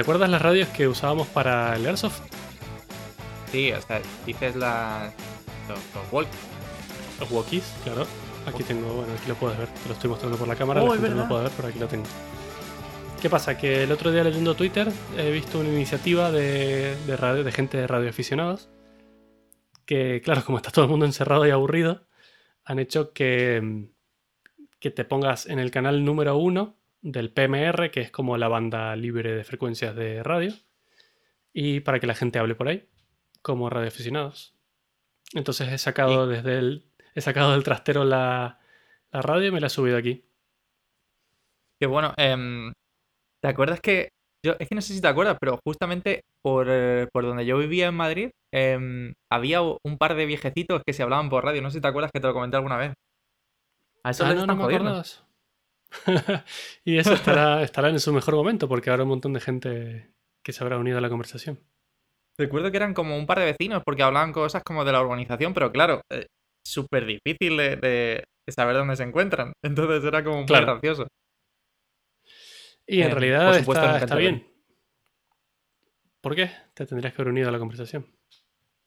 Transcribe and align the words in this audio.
¿Te 0.00 0.04
acuerdas 0.04 0.30
las 0.30 0.40
radios 0.40 0.66
que 0.70 0.88
usábamos 0.88 1.28
para 1.28 1.76
el 1.76 1.84
Airsoft? 1.84 2.22
Sí, 3.52 3.70
o 3.70 3.82
sea, 3.82 4.00
dices 4.24 4.56
las. 4.56 5.12
Los, 5.68 5.78
los 5.94 6.10
walkies. 6.10 6.40
Los 7.20 7.30
walkies, 7.30 7.74
claro. 7.84 8.06
Aquí 8.46 8.62
tengo, 8.62 8.94
bueno, 8.94 9.12
aquí 9.12 9.28
lo 9.28 9.34
puedes 9.34 9.58
ver. 9.58 9.68
Te 9.68 9.88
lo 9.88 9.92
estoy 9.92 10.08
mostrando 10.08 10.38
por 10.38 10.48
la 10.48 10.56
cámara, 10.56 10.82
Oh, 10.82 10.86
la 10.86 10.92
gente 10.94 11.10
no 11.10 11.16
lo 11.16 11.28
puede 11.28 11.42
ver, 11.42 11.52
pero 11.54 11.68
aquí 11.68 11.78
lo 11.78 11.86
tengo. 11.86 12.06
¿Qué 13.20 13.28
pasa? 13.28 13.58
Que 13.58 13.82
el 13.82 13.92
otro 13.92 14.10
día 14.10 14.24
leyendo 14.24 14.54
Twitter 14.54 14.90
he 15.18 15.30
visto 15.30 15.58
una 15.58 15.68
iniciativa 15.68 16.32
de, 16.32 16.96
de 17.06 17.16
radio, 17.18 17.44
de 17.44 17.52
gente 17.52 17.76
de 17.76 17.86
radioaficionados 17.86 18.70
que, 19.84 20.22
claro, 20.24 20.42
como 20.46 20.56
está 20.56 20.70
todo 20.70 20.86
el 20.86 20.90
mundo 20.90 21.04
encerrado 21.04 21.46
y 21.46 21.50
aburrido, 21.50 22.06
han 22.64 22.78
hecho 22.78 23.12
que, 23.12 23.90
que 24.78 24.90
te 24.90 25.04
pongas 25.04 25.44
en 25.44 25.58
el 25.58 25.70
canal 25.70 26.06
número 26.06 26.38
uno 26.38 26.79
del 27.02 27.32
PMR, 27.32 27.90
que 27.90 28.00
es 28.00 28.10
como 28.10 28.36
la 28.36 28.48
banda 28.48 28.94
libre 28.96 29.34
de 29.34 29.44
frecuencias 29.44 29.94
de 29.94 30.22
radio, 30.22 30.52
y 31.52 31.80
para 31.80 31.98
que 32.00 32.06
la 32.06 32.14
gente 32.14 32.38
hable 32.38 32.54
por 32.54 32.68
ahí, 32.68 32.88
como 33.42 33.70
radioaficionados. 33.70 34.54
Entonces 35.34 35.72
he 35.72 35.78
sacado 35.78 36.26
desde 36.26 36.58
el, 36.58 36.90
he 37.14 37.20
sacado 37.20 37.52
del 37.52 37.64
trastero 37.64 38.04
la, 38.04 38.58
la 39.12 39.22
radio 39.22 39.48
y 39.48 39.50
me 39.52 39.60
la 39.60 39.68
he 39.68 39.70
subido 39.70 39.96
aquí. 39.96 40.24
Que 41.80 41.86
bueno, 41.86 42.12
em, 42.16 42.72
¿te 43.40 43.48
acuerdas 43.48 43.80
que. 43.80 44.10
Yo, 44.44 44.54
es 44.58 44.68
que 44.68 44.74
no 44.74 44.80
sé 44.80 44.94
si 44.94 45.02
te 45.02 45.08
acuerdas, 45.08 45.36
pero 45.38 45.58
justamente 45.64 46.22
por, 46.42 46.66
eh, 46.70 47.06
por 47.12 47.24
donde 47.24 47.44
yo 47.44 47.58
vivía 47.58 47.88
en 47.88 47.94
Madrid, 47.94 48.30
em, 48.52 49.12
había 49.30 49.60
un 49.60 49.98
par 49.98 50.14
de 50.14 50.24
viejecitos 50.24 50.82
que 50.86 50.94
se 50.94 51.02
hablaban 51.02 51.28
por 51.28 51.44
radio. 51.44 51.60
No 51.60 51.70
sé 51.70 51.76
si 51.78 51.82
te 51.82 51.88
acuerdas 51.88 52.10
que 52.12 52.20
te 52.20 52.26
lo 52.26 52.32
comenté 52.32 52.56
alguna 52.56 52.78
vez. 52.78 52.94
A 54.02 54.10
eso 54.10 54.24
Ah, 54.24 54.30
les 54.30 54.38
no, 54.38 54.46
no 54.46 54.56
me 54.56 54.64
acordabas. 54.64 55.24
y 56.84 56.98
eso 56.98 57.14
estará, 57.14 57.62
estará 57.62 57.88
en 57.88 58.00
su 58.00 58.12
mejor 58.12 58.34
momento 58.34 58.68
porque 58.68 58.90
habrá 58.90 59.02
un 59.02 59.10
montón 59.10 59.32
de 59.32 59.40
gente 59.40 60.14
que 60.44 60.52
se 60.52 60.62
habrá 60.62 60.78
unido 60.78 60.98
a 60.98 61.00
la 61.00 61.08
conversación. 61.08 61.60
Recuerdo 62.38 62.70
que 62.70 62.76
eran 62.78 62.94
como 62.94 63.16
un 63.16 63.26
par 63.26 63.38
de 63.38 63.46
vecinos 63.46 63.82
porque 63.84 64.02
hablaban 64.02 64.32
cosas 64.32 64.62
como 64.64 64.84
de 64.84 64.92
la 64.92 65.02
urbanización, 65.02 65.52
pero 65.52 65.72
claro, 65.72 66.00
eh, 66.10 66.26
súper 66.66 67.04
difícil 67.04 67.56
de, 67.56 68.24
saber 68.48 68.76
dónde 68.76 68.96
se 68.96 69.02
encuentran. 69.04 69.52
Entonces 69.64 70.04
era 70.04 70.24
como 70.24 70.38
muy 70.38 70.46
Claro. 70.46 70.66
gracioso. 70.66 71.06
Y 72.86 73.02
en 73.02 73.10
Eh, 73.10 73.14
realidad 73.14 73.58
supuesto, 73.58 73.86
está, 73.86 73.98
está 73.98 74.16
bien. 74.16 74.46
¿Por 76.20 76.34
qué? 76.34 76.50
Te 76.74 76.86
tendrías 76.86 77.14
que 77.14 77.22
haber 77.22 77.32
unido 77.32 77.48
a 77.48 77.52
la 77.52 77.58
conversación. 77.58 78.06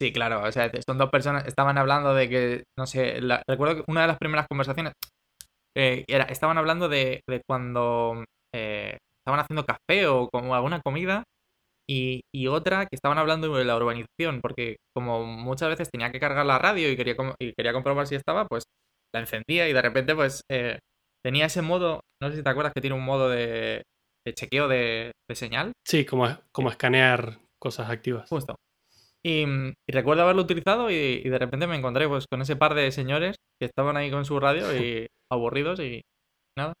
Sí, 0.00 0.12
claro, 0.12 0.42
o 0.42 0.52
sea, 0.52 0.70
son 0.86 0.98
dos 0.98 1.10
personas, 1.10 1.46
estaban 1.46 1.78
hablando 1.78 2.14
de 2.14 2.28
que, 2.28 2.64
no 2.76 2.86
sé, 2.86 3.20
la- 3.20 3.42
recuerdo 3.48 3.76
que 3.76 3.84
una 3.90 4.02
de 4.02 4.08
las 4.08 4.18
primeras 4.18 4.46
conversaciones 4.48 4.92
eh, 5.76 6.04
era, 6.08 6.24
estaban 6.24 6.58
hablando 6.58 6.88
de, 6.88 7.20
de 7.28 7.42
cuando 7.46 8.24
eh, 8.54 8.98
estaban 9.20 9.40
haciendo 9.40 9.64
café 9.64 10.06
o 10.06 10.28
como 10.30 10.54
alguna 10.54 10.80
comida 10.80 11.24
y, 11.88 12.22
y 12.34 12.46
otra 12.46 12.86
que 12.86 12.94
estaban 12.94 13.18
hablando 13.18 13.54
de 13.54 13.64
la 13.64 13.76
urbanización, 13.76 14.40
porque 14.40 14.76
como 14.94 15.24
muchas 15.24 15.68
veces 15.68 15.90
tenía 15.90 16.10
que 16.10 16.20
cargar 16.20 16.46
la 16.46 16.58
radio 16.58 16.90
y 16.90 16.96
quería, 16.96 17.16
y 17.40 17.52
quería 17.52 17.72
comprobar 17.72 18.06
si 18.06 18.14
estaba, 18.14 18.46
pues 18.46 18.64
la 19.14 19.20
encendía 19.20 19.68
y 19.68 19.72
de 19.72 19.82
repente 19.82 20.14
pues 20.14 20.42
eh, 20.50 20.78
tenía 21.24 21.46
ese 21.46 21.62
modo, 21.62 22.00
no 22.22 22.30
sé 22.30 22.36
si 22.36 22.42
te 22.42 22.50
acuerdas 22.50 22.72
que 22.74 22.80
tiene 22.80 22.96
un 22.96 23.04
modo 23.04 23.28
de, 23.28 23.82
de 24.26 24.34
chequeo 24.34 24.68
de, 24.68 25.12
de 25.28 25.34
señal. 25.34 25.72
Sí, 25.86 26.04
como, 26.04 26.26
como 26.52 26.70
escanear 26.70 27.38
cosas 27.60 27.90
activas. 27.90 28.28
Justo. 28.28 28.56
Y, 29.24 29.44
y 29.44 29.92
recuerdo 29.92 30.22
haberlo 30.22 30.42
utilizado 30.42 30.90
y, 30.90 31.22
y 31.24 31.28
de 31.28 31.38
repente 31.38 31.66
me 31.66 31.76
encontré 31.76 32.06
pues 32.06 32.26
con 32.26 32.42
ese 32.42 32.56
par 32.56 32.74
de 32.74 32.92
señores 32.92 33.36
que 33.58 33.66
estaban 33.66 33.96
ahí 33.96 34.10
con 34.10 34.24
su 34.26 34.38
radio 34.38 34.76
y 34.76 35.06
aburridos 35.30 35.80
y 35.80 36.02
nada. 36.58 36.74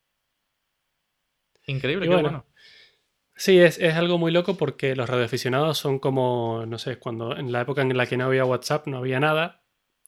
Increíble, 1.66 2.04
Y 2.04 2.08
qué 2.08 2.14
bueno, 2.14 2.28
bueno. 2.28 2.46
Sí, 3.36 3.58
es, 3.58 3.78
es 3.78 3.94
algo 3.94 4.18
muy 4.18 4.30
loco 4.30 4.56
porque 4.56 4.94
los 4.94 5.08
radioaficionados 5.08 5.78
son 5.78 5.98
como, 5.98 6.64
no 6.66 6.78
sé, 6.78 6.98
cuando 6.98 7.36
en 7.36 7.50
la 7.50 7.62
época 7.62 7.82
en 7.82 7.96
la 7.96 8.06
que 8.06 8.16
no 8.16 8.26
había 8.26 8.44
WhatsApp, 8.44 8.86
no 8.86 8.98
había 8.98 9.18
nada, 9.18 9.64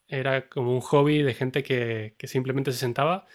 era 0.06 0.48
como 0.48 0.72
un 0.72 0.80
hobby 0.80 1.22
de 1.22 1.34
gente 1.34 1.62
que, 1.64 2.14
que 2.18 2.28
simplemente 2.28 2.70
se 2.72 2.78
sentaba 2.78 3.26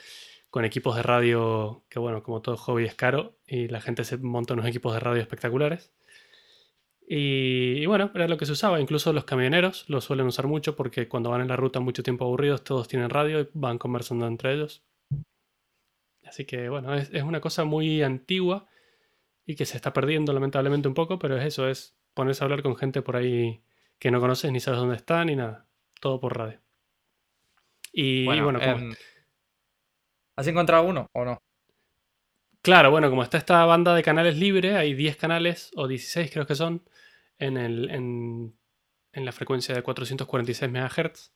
con 0.49 0.65
equipos 0.65 0.95
de 0.95 1.03
radio, 1.03 1.85
que 1.89 1.99
bueno, 1.99 2.23
como 2.23 2.41
todo 2.41 2.57
hobby 2.57 2.85
es 2.85 2.95
caro, 2.95 3.37
y 3.47 3.67
la 3.67 3.81
gente 3.81 4.03
se 4.05 4.17
monta 4.17 4.53
unos 4.53 4.67
equipos 4.67 4.93
de 4.93 4.99
radio 5.01 5.21
espectaculares. 5.21 5.93
Y, 7.13 7.83
y 7.83 7.85
bueno, 7.87 8.09
era 8.15 8.25
lo 8.29 8.37
que 8.37 8.45
se 8.45 8.53
usaba. 8.53 8.79
Incluso 8.79 9.11
los 9.11 9.25
camioneros 9.25 9.83
lo 9.89 9.99
suelen 9.99 10.27
usar 10.27 10.47
mucho 10.47 10.77
porque 10.77 11.09
cuando 11.09 11.29
van 11.29 11.41
en 11.41 11.49
la 11.49 11.57
ruta 11.57 11.81
mucho 11.81 12.03
tiempo 12.03 12.23
aburridos, 12.23 12.63
todos 12.63 12.87
tienen 12.87 13.09
radio 13.09 13.41
y 13.41 13.49
van 13.53 13.77
conversando 13.77 14.25
entre 14.27 14.53
ellos. 14.53 14.81
Así 16.23 16.45
que 16.45 16.69
bueno, 16.69 16.95
es, 16.95 17.09
es 17.11 17.23
una 17.23 17.41
cosa 17.41 17.65
muy 17.65 18.01
antigua 18.01 18.65
y 19.45 19.55
que 19.55 19.65
se 19.65 19.75
está 19.75 19.91
perdiendo 19.91 20.31
lamentablemente 20.31 20.87
un 20.87 20.93
poco, 20.93 21.19
pero 21.19 21.35
es 21.35 21.43
eso, 21.43 21.67
es 21.67 21.97
ponerse 22.13 22.43
a 22.43 22.45
hablar 22.45 22.63
con 22.63 22.77
gente 22.77 23.01
por 23.01 23.17
ahí 23.17 23.61
que 23.99 24.09
no 24.09 24.21
conoces 24.21 24.49
ni 24.49 24.61
sabes 24.61 24.79
dónde 24.79 24.95
está 24.95 25.25
ni 25.25 25.35
nada. 25.35 25.67
Todo 25.99 26.17
por 26.17 26.37
radio. 26.37 26.61
Y 27.91 28.23
Bueno, 28.23 28.45
bueno, 28.45 28.59
como, 28.61 28.71
em, 28.71 28.95
¿has 30.37 30.47
encontrado 30.47 30.85
uno 30.85 31.09
o 31.11 31.25
no? 31.25 31.41
claro, 32.61 32.89
bueno, 32.89 33.09
como 33.09 33.23
está 33.23 33.37
esta 33.37 33.65
banda 33.65 33.93
de 33.95 34.01
canales 34.01 34.37
libre, 34.37 34.77
hay 34.77 34.93
10 34.93 35.17
canales 35.17 35.71
o 35.75 35.89
16 35.89 36.31
creo 36.31 36.47
que 36.47 36.55
son 36.55 36.83
en, 37.41 38.55
la 39.13 39.31
frecuencia 39.31 39.75
de 39.75 39.83
446 39.83 40.71
MHz. 40.71 41.31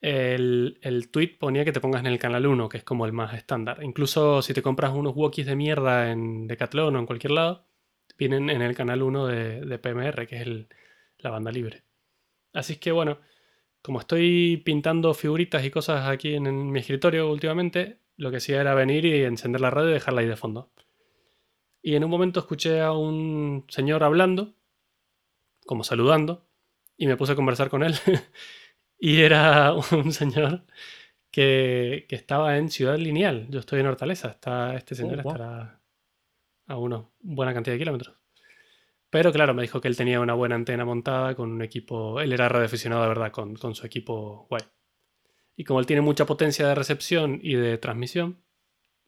El, 0.00 0.78
el 0.82 1.10
tweet 1.10 1.36
ponía 1.38 1.64
que 1.64 1.72
te 1.72 1.80
pongas 1.80 2.00
en 2.00 2.06
el 2.06 2.18
canal 2.18 2.46
1, 2.46 2.68
que 2.68 2.78
es 2.78 2.84
como 2.84 3.04
el 3.06 3.12
más 3.12 3.34
estándar. 3.34 3.82
Incluso 3.82 4.42
si 4.42 4.54
te 4.54 4.62
compras 4.62 4.92
unos 4.92 5.14
walkies 5.16 5.46
de 5.46 5.56
mierda 5.56 6.10
en 6.10 6.46
Decathlon 6.46 6.94
o 6.96 6.98
en 6.98 7.06
cualquier 7.06 7.32
lado, 7.32 7.66
vienen 8.16 8.50
en 8.50 8.62
el 8.62 8.74
canal 8.74 9.02
1 9.02 9.26
de, 9.26 9.78
PMR, 9.78 10.26
que 10.26 10.40
es 10.40 10.48
la 11.18 11.30
banda 11.30 11.50
libre. 11.50 11.82
Así 12.52 12.76
que 12.76 12.92
bueno, 12.92 13.18
como 13.82 14.00
estoy 14.00 14.58
pintando 14.64 15.14
figuritas 15.14 15.64
y 15.64 15.70
cosas 15.70 16.08
aquí 16.08 16.34
en, 16.34 16.46
en 16.46 16.70
mi 16.70 16.80
escritorio 16.80 17.30
últimamente, 17.30 17.98
lo 18.16 18.30
que 18.30 18.38
hacía 18.38 18.60
era 18.60 18.74
venir 18.74 19.04
y 19.04 19.24
encender 19.24 19.60
la 19.60 19.70
radio 19.70 19.90
y 19.90 19.94
dejarla 19.94 20.20
ahí 20.20 20.26
de 20.26 20.36
fondo. 20.36 20.70
Y 21.82 21.94
en 21.94 22.04
un 22.04 22.10
momento 22.10 22.40
escuché 22.40 22.80
a 22.80 22.92
un 22.92 23.64
señor 23.68 24.02
hablando, 24.02 24.54
como 25.68 25.84
saludando, 25.84 26.48
y 26.96 27.06
me 27.06 27.16
puse 27.16 27.32
a 27.32 27.36
conversar 27.36 27.68
con 27.68 27.82
él. 27.84 27.94
y 28.98 29.20
era 29.20 29.74
un 29.92 30.12
señor 30.12 30.64
que, 31.30 32.06
que 32.08 32.16
estaba 32.16 32.56
en 32.56 32.70
Ciudad 32.70 32.96
Lineal. 32.96 33.46
Yo 33.50 33.60
estoy 33.60 33.80
en 33.80 33.86
Hortaleza. 33.86 34.30
Está, 34.30 34.74
este 34.74 34.94
señor 34.94 35.20
Oh, 35.20 35.22
wow. 35.22 35.32
estará 35.32 35.80
a 36.66 36.76
una 36.78 37.06
buena 37.20 37.52
cantidad 37.54 37.74
de 37.74 37.78
kilómetros. 37.78 38.16
Pero 39.10 39.30
claro, 39.32 39.54
me 39.54 39.62
dijo 39.62 39.80
que 39.80 39.88
él 39.88 39.96
tenía 39.96 40.20
una 40.20 40.34
buena 40.34 40.54
antena 40.54 40.84
montada 40.84 41.34
con 41.34 41.52
un 41.52 41.62
equipo. 41.62 42.20
Él 42.20 42.32
era 42.32 42.48
radioaficionado 42.48 43.02
de 43.02 43.08
verdad, 43.08 43.30
con, 43.30 43.54
con 43.56 43.74
su 43.74 43.86
equipo 43.86 44.46
guay. 44.50 44.62
Y 45.54 45.64
como 45.64 45.80
él 45.80 45.86
tiene 45.86 46.02
mucha 46.02 46.24
potencia 46.24 46.66
de 46.66 46.74
recepción 46.74 47.40
y 47.42 47.54
de 47.54 47.78
transmisión, 47.78 48.42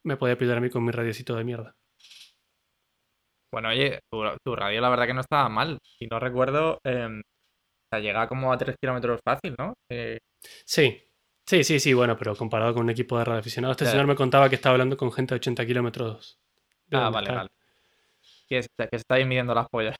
me 0.02 0.16
podía 0.16 0.36
pillar 0.36 0.58
a 0.58 0.60
mí 0.60 0.68
con 0.70 0.84
mi 0.84 0.92
radiocito 0.92 1.34
de 1.36 1.44
mierda. 1.44 1.76
Bueno, 3.52 3.68
oye, 3.70 4.00
tu, 4.10 4.22
tu 4.44 4.54
radio 4.56 4.80
la 4.80 4.88
verdad 4.90 5.06
que 5.06 5.14
no 5.14 5.20
estaba 5.22 5.48
mal. 5.48 5.78
Si 5.98 6.06
no 6.06 6.18
recuerdo, 6.20 6.74
o 6.74 6.80
sea, 6.84 8.00
llega 8.00 8.28
como 8.28 8.52
a 8.52 8.58
3 8.58 8.76
kilómetros 8.80 9.20
fácil, 9.24 9.54
¿no? 9.58 9.74
Eh, 9.90 10.18
Sí, 10.64 11.02
sí, 11.46 11.64
sí, 11.64 11.80
sí, 11.80 11.92
bueno, 11.92 12.16
pero 12.16 12.34
comparado 12.36 12.72
con 12.74 12.84
un 12.84 12.90
equipo 12.90 13.18
de 13.18 13.24
radioaficionados, 13.24 13.74
este 13.74 13.84
Claro. 13.84 13.92
señor 13.98 14.06
me 14.06 14.14
contaba 14.16 14.48
que 14.48 14.54
estaba 14.54 14.74
hablando 14.74 14.96
con 14.96 15.12
gente 15.12 15.34
de 15.34 15.36
80 15.36 15.66
kilómetros. 15.66 16.38
ah, 16.92 17.10
vale, 17.10 17.26
está. 17.26 17.34
vale. 17.36 17.50
Que, 18.48 18.62
se- 18.62 18.68
que 18.78 18.88
se 18.90 18.96
está 18.96 19.14
ahí 19.16 19.24
midiendo 19.24 19.54
las 19.54 19.68
pollas. 19.68 19.96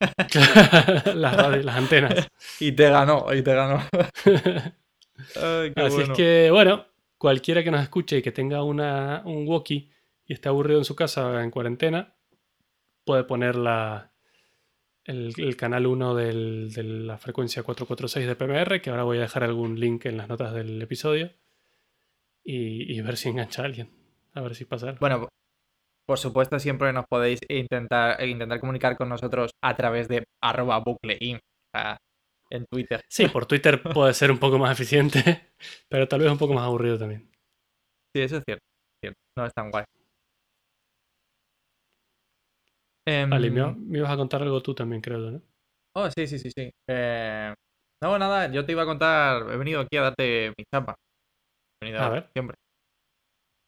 las, 1.14 1.36
radio- 1.36 1.62
las 1.62 1.76
antenas. 1.76 2.28
Y 2.60 2.72
te 2.72 2.88
ganó, 2.90 3.26
y 3.34 3.42
te 3.42 3.54
ganó. 3.54 3.82
Ay, 5.36 5.72
qué 5.74 5.82
Así 5.82 5.96
bueno. 5.96 6.12
es 6.12 6.16
que, 6.16 6.50
bueno, 6.50 6.86
cualquiera 7.18 7.62
que 7.62 7.70
nos 7.70 7.82
escuche 7.82 8.18
y 8.18 8.22
que 8.22 8.32
tenga 8.32 8.62
una, 8.62 9.22
un 9.24 9.46
walkie 9.46 9.90
y 10.26 10.32
esté 10.32 10.48
aburrido 10.48 10.78
en 10.78 10.84
su 10.84 10.94
casa 10.96 11.42
en 11.42 11.50
cuarentena, 11.50 12.14
puede 13.10 13.24
poner 13.24 13.56
la, 13.56 14.12
el, 15.04 15.32
el 15.36 15.56
canal 15.56 15.86
1 15.88 16.14
del- 16.14 16.72
de 16.72 16.84
la 16.84 17.18
frecuencia 17.18 17.64
446 17.64 18.24
de 18.24 18.36
PMR, 18.36 18.80
que 18.80 18.90
ahora 18.90 19.02
voy 19.02 19.18
a 19.18 19.22
dejar 19.22 19.42
algún 19.42 19.80
link 19.80 20.06
en 20.06 20.16
las 20.16 20.28
notas 20.28 20.54
del 20.54 20.80
episodio, 20.80 21.32
y, 22.44 22.96
y 22.96 23.00
ver 23.00 23.16
si 23.16 23.30
engancha 23.30 23.62
a 23.62 23.64
alguien. 23.64 23.90
A 24.34 24.42
ver 24.42 24.54
si 24.54 24.64
pasa 24.64 24.90
algo. 24.90 25.00
Bueno, 25.00 25.28
por 26.06 26.18
supuesto, 26.18 26.60
siempre 26.60 26.92
nos 26.92 27.04
podéis 27.10 27.40
intentar, 27.48 28.22
intentar 28.24 28.60
comunicar 28.60 28.96
con 28.96 29.08
nosotros 29.08 29.50
a 29.60 29.76
través 29.76 30.06
de 30.06 30.22
arroba 30.40 30.80
sea, 31.74 31.96
en 32.48 32.64
Twitter. 32.70 33.00
Sí, 33.08 33.26
por 33.26 33.46
Twitter 33.46 33.82
puede 33.94 34.14
ser 34.14 34.30
un 34.30 34.38
poco 34.38 34.56
más 34.56 34.70
eficiente, 34.70 35.50
pero 35.88 36.06
tal 36.06 36.20
vez 36.20 36.30
un 36.30 36.38
poco 36.38 36.54
más 36.54 36.64
aburrido 36.64 36.96
también. 36.96 37.28
Sí, 38.14 38.22
eso 38.22 38.36
es 38.36 38.44
cierto. 38.46 38.62
No 39.36 39.46
es 39.46 39.52
tan 39.52 39.70
guay. 39.70 39.84
Em, 43.06 43.30
Vale, 43.30 43.50
me, 43.50 43.74
me 43.74 43.98
ibas 43.98 44.10
a 44.10 44.16
contar 44.16 44.42
algo 44.42 44.62
tú 44.62 44.74
también, 44.74 45.00
creo, 45.00 45.18
¿no? 45.18 45.42
Oh, 45.96 46.08
sí, 46.10 46.26
sí, 46.26 46.38
sí, 46.38 46.50
sí. 46.54 46.70
Eh, 46.88 47.54
no, 48.02 48.18
nada, 48.18 48.50
yo 48.50 48.64
te 48.64 48.72
iba 48.72 48.82
a 48.82 48.86
contar, 48.86 49.42
he 49.50 49.56
venido 49.56 49.80
aquí 49.80 49.96
a 49.96 50.02
darte 50.02 50.52
mi 50.56 50.64
chapa. 50.72 50.94
He 51.80 51.86
venido 51.86 52.02
A 52.02 52.06
a 52.06 52.10
ver. 52.10 52.30
siempre. 52.32 52.56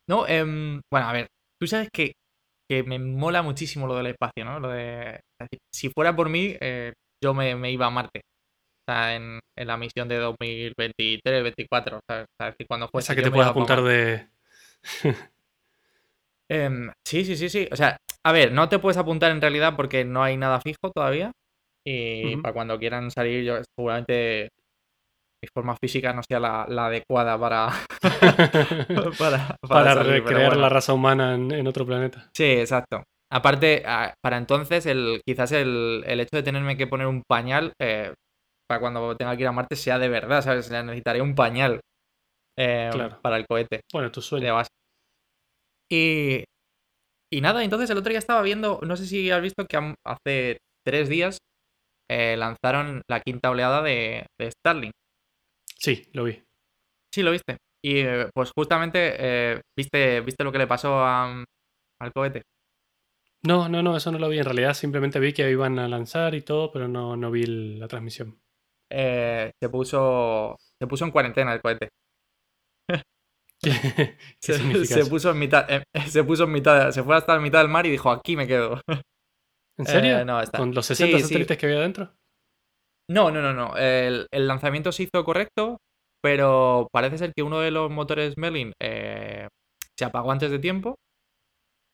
No, 0.08 0.26
em, 0.26 0.81
bueno, 0.90 1.08
a 1.08 1.12
ver, 1.12 1.26
tú 1.61 1.67
sabes 1.67 1.88
que 1.93 2.12
que 2.73 2.82
me 2.82 2.99
mola 2.99 3.43
muchísimo 3.43 3.87
lo 3.87 3.96
del 3.96 4.06
espacio, 4.06 4.46
¿no? 4.46 4.58
Lo 4.58 4.69
de, 4.69 5.20
si 5.75 5.90
fuera 5.90 6.17
por 6.17 6.31
mí, 6.31 6.56
eh, 6.58 6.94
yo 7.23 7.34
me, 7.34 7.70
iba 7.70 7.87
a 7.87 7.90
Marte. 7.90 8.20
O 8.20 8.93
sea, 8.93 9.14
en, 9.14 9.40
la 9.56 9.76
misión 9.76 10.08
de 10.08 10.17
2023, 10.17 11.23
2024. 11.23 11.99
O 11.99 12.00
sea, 12.08 12.26
cuando 12.67 12.88
fuese. 12.88 13.05
O 13.05 13.06
sea, 13.06 13.17
que 13.17 13.23
te 13.23 13.31
puedes 13.31 13.50
apuntar 13.50 13.82
de. 13.82 14.29
Em, 16.50 16.90
sí, 17.06 17.25
sí, 17.25 17.37
sí, 17.37 17.49
sí. 17.49 17.69
O 17.70 17.76
sea, 17.76 17.96
a 18.24 18.32
ver, 18.32 18.52
no 18.52 18.69
te 18.69 18.78
puedes 18.78 18.96
apuntar 18.96 19.30
en 19.30 19.40
realidad 19.40 19.74
porque 19.76 20.04
no 20.04 20.22
hay 20.22 20.36
nada 20.36 20.60
fijo 20.60 20.90
todavía. 20.94 21.32
Y 21.84 22.36
para 22.36 22.54
cuando 22.54 22.78
quieran 22.78 23.10
salir, 23.10 23.44
yo 23.44 23.56
seguramente 23.76 24.48
mi 25.42 25.48
forma 25.52 25.76
física 25.76 26.12
no 26.12 26.22
sea 26.22 26.38
la, 26.38 26.86
adecuada 26.86 27.36
para, 27.38 27.70
para, 29.69 29.94
recrear 29.96 30.56
la 30.56 30.69
raza 30.69 30.92
humana 30.92 31.34
en, 31.34 31.66
otro 31.66 31.84
planeta. 31.84 32.30
Sí, 32.36 32.44
exacto. 32.44 33.02
Aparte, 33.32 33.82
para 34.22 34.36
entonces, 34.36 34.86
el, 34.86 35.20
quizás 35.26 35.50
el, 35.52 36.04
hecho 36.06 36.36
de 36.36 36.42
tenerme 36.44 36.76
que 36.76 36.86
poner 36.86 37.08
un 37.08 37.22
pañal 37.28 37.72
eh, 37.80 38.12
para 38.69 38.80
cuando 38.80 39.16
tenga 39.16 39.34
que 39.36 39.42
ir 39.42 39.48
a 39.48 39.52
Marte 39.52 39.74
sea 39.74 39.98
de 39.98 40.08
verdad, 40.08 40.42
¿sabes? 40.42 40.70
Necesitaría 40.70 41.22
un 41.22 41.34
pañal 41.34 41.80
eh, 42.56 42.90
para 43.20 43.36
el 43.36 43.46
cohete. 43.46 43.80
Bueno, 43.92 44.12
tu 44.12 44.22
sueño. 44.22 44.62
Y, 45.90 46.44
y 47.32 47.40
nada, 47.40 47.64
entonces 47.64 47.88
el 47.88 47.96
otro 47.96 48.11
día 48.11 48.19
estaba 48.19 48.43
viendo, 48.43 48.79
no 48.82 48.96
sé 48.96 49.06
si 49.06 49.31
has 49.31 49.40
visto 49.40 49.67
que 49.67 49.94
hace 50.05 50.58
tres 50.84 51.08
días 51.08 51.38
eh, 52.11 52.37
lanzaron 52.37 53.02
la 53.08 53.20
quinta 53.20 53.50
oleada 53.50 53.82
de, 53.82 54.26
de 54.38 54.50
Starlink. 54.50 54.93
Sí, 55.79 56.11
lo 56.12 56.25
vi. 56.25 56.43
Sí, 57.12 57.23
lo 57.23 57.31
viste. 57.31 57.56
Y 57.82 58.00
eh, 58.00 58.29
pues 58.34 58.50
justamente, 58.55 59.17
eh, 59.19 59.61
¿viste, 59.76 60.20
¿viste 60.20 60.44
lo 60.44 60.52
que 60.52 60.58
le 60.58 60.67
pasó 60.67 61.05
al 61.05 61.46
cohete? 62.14 62.43
No, 63.44 63.69
no, 63.69 63.82
no, 63.82 63.96
eso 63.96 64.12
no 64.12 64.19
lo 64.19 64.29
vi. 64.29 64.38
En 64.38 64.44
realidad 64.44 64.75
simplemente 64.75 65.19
vi 65.19 65.32
que 65.32 65.50
iban 65.50 65.79
a 65.79 65.88
lanzar 65.88 66.34
y 66.34 66.43
todo, 66.43 66.70
pero 66.70 66.87
no, 66.87 67.17
no 67.17 67.31
vi 67.31 67.46
la 67.79 67.88
transmisión. 67.88 68.38
Se 68.90 69.69
puso 69.70 70.56
se 70.79 70.87
puso 70.87 71.05
en 71.06 71.11
cuarentena 71.12 71.55
el 71.55 71.62
cohete. 71.62 71.88
se, 74.40 75.06
puso 75.06 75.30
en 75.30 75.38
mitad, 75.38 75.66
se 76.06 76.24
puso 76.24 76.44
en 76.44 76.52
mitad, 76.52 76.90
se 76.90 77.02
fue 77.02 77.16
hasta 77.16 77.34
la 77.34 77.40
mitad 77.40 77.60
del 77.60 77.68
mar 77.68 77.86
y 77.86 77.90
dijo 77.90 78.10
aquí 78.10 78.36
me 78.36 78.46
quedo. 78.46 78.80
¿En 79.78 79.86
serio? 79.86 80.24
no, 80.24 80.40
está. 80.40 80.58
¿Con 80.58 80.74
los 80.74 80.86
60 80.86 81.20
satélites 81.20 81.56
que 81.56 81.66
había 81.66 81.80
dentro? 81.80 82.12
No, 83.10 83.30
no, 83.30 83.40
no, 83.40 83.52
no. 83.52 83.76
El, 83.76 84.26
lanzamiento 84.32 84.92
se 84.92 85.04
hizo 85.04 85.24
correcto, 85.24 85.78
pero 86.22 86.88
parece 86.92 87.18
ser 87.18 87.32
que 87.34 87.42
uno 87.42 87.60
de 87.60 87.70
los 87.70 87.90
motores 87.90 88.36
Merlin 88.36 88.72
eh, 88.80 89.48
se 89.98 90.04
apagó 90.04 90.30
antes 90.32 90.50
de 90.50 90.58
tiempo. 90.58 90.96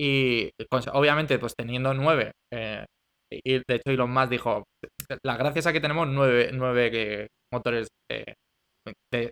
Y 0.01 0.51
obviamente, 0.93 1.39
pues 1.39 1.55
teniendo 1.57 1.93
nueve, 1.93 2.33
eh, 2.53 2.85
y 3.33 3.55
de 3.55 3.75
hecho 3.75 3.91
Elon 3.91 4.13
Musk 4.13 4.31
dijo, 4.31 4.65
la 5.25 5.37
gracia 5.37 5.59
es 5.59 5.67
que 5.67 5.81
tenemos 5.81 6.07
nueve, 6.07 6.51
nueve 6.53 7.27
motores 7.53 7.89
eh, 8.11 8.35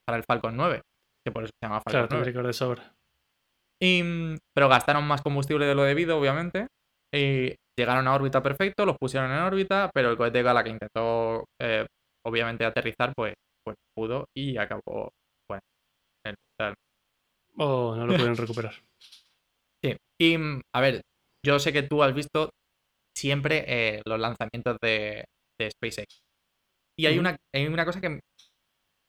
para 0.04 0.18
el 0.18 0.24
Falcon 0.24 0.56
9, 0.56 0.82
que 1.26 1.32
por 1.32 1.43
eso 1.43 1.50
se 1.61 1.67
llama 1.67 1.81
Falcon 1.81 2.06
claro, 2.06 2.32
9. 2.32 2.46
de 2.46 2.52
sobra. 2.52 2.94
Y, 3.82 4.00
pero 4.55 4.69
gastaron 4.69 5.05
más 5.05 5.23
combustible 5.23 5.67
de 5.67 5.75
lo 5.75 5.82
debido, 5.82 6.19
obviamente. 6.19 6.69
Y 7.12 7.52
llegaron 7.76 8.06
a 8.06 8.14
órbita 8.14 8.43
perfecto, 8.43 8.87
los 8.87 8.96
pusieron 8.96 9.32
en 9.32 9.38
órbita, 9.38 9.90
pero 9.93 10.11
el 10.11 10.17
cohete 10.17 10.43
Gala 10.43 10.62
que 10.62 10.70
intentó 10.70 11.44
eh, 11.61 11.84
obviamente 12.25 12.64
aterrizar, 12.64 13.12
pues, 13.17 13.34
pues 13.64 13.76
pudo 13.96 14.26
y 14.37 14.56
acabó 14.56 15.11
bueno, 15.49 15.62
en 16.25 16.75
Oh, 17.58 17.96
no 17.96 18.06
lo 18.06 18.17
pueden 18.17 18.37
recuperar. 18.37 18.75
Sí, 19.84 19.94
y 20.19 20.37
a 20.75 20.81
ver, 20.81 21.02
yo 21.44 21.58
sé 21.58 21.70
que 21.70 21.82
tú 21.82 22.02
has 22.02 22.14
visto 22.14 22.49
siempre 23.14 23.64
eh, 23.69 24.00
los 24.06 24.19
lanzamientos 24.19 24.79
de, 24.82 25.26
de 25.61 25.70
SpaceX. 25.70 26.19
Y 26.99 27.06
hay, 27.06 27.19
una, 27.19 27.37
hay 27.55 27.67
una 27.67 27.84
cosa 27.84 28.00
que 28.00 28.20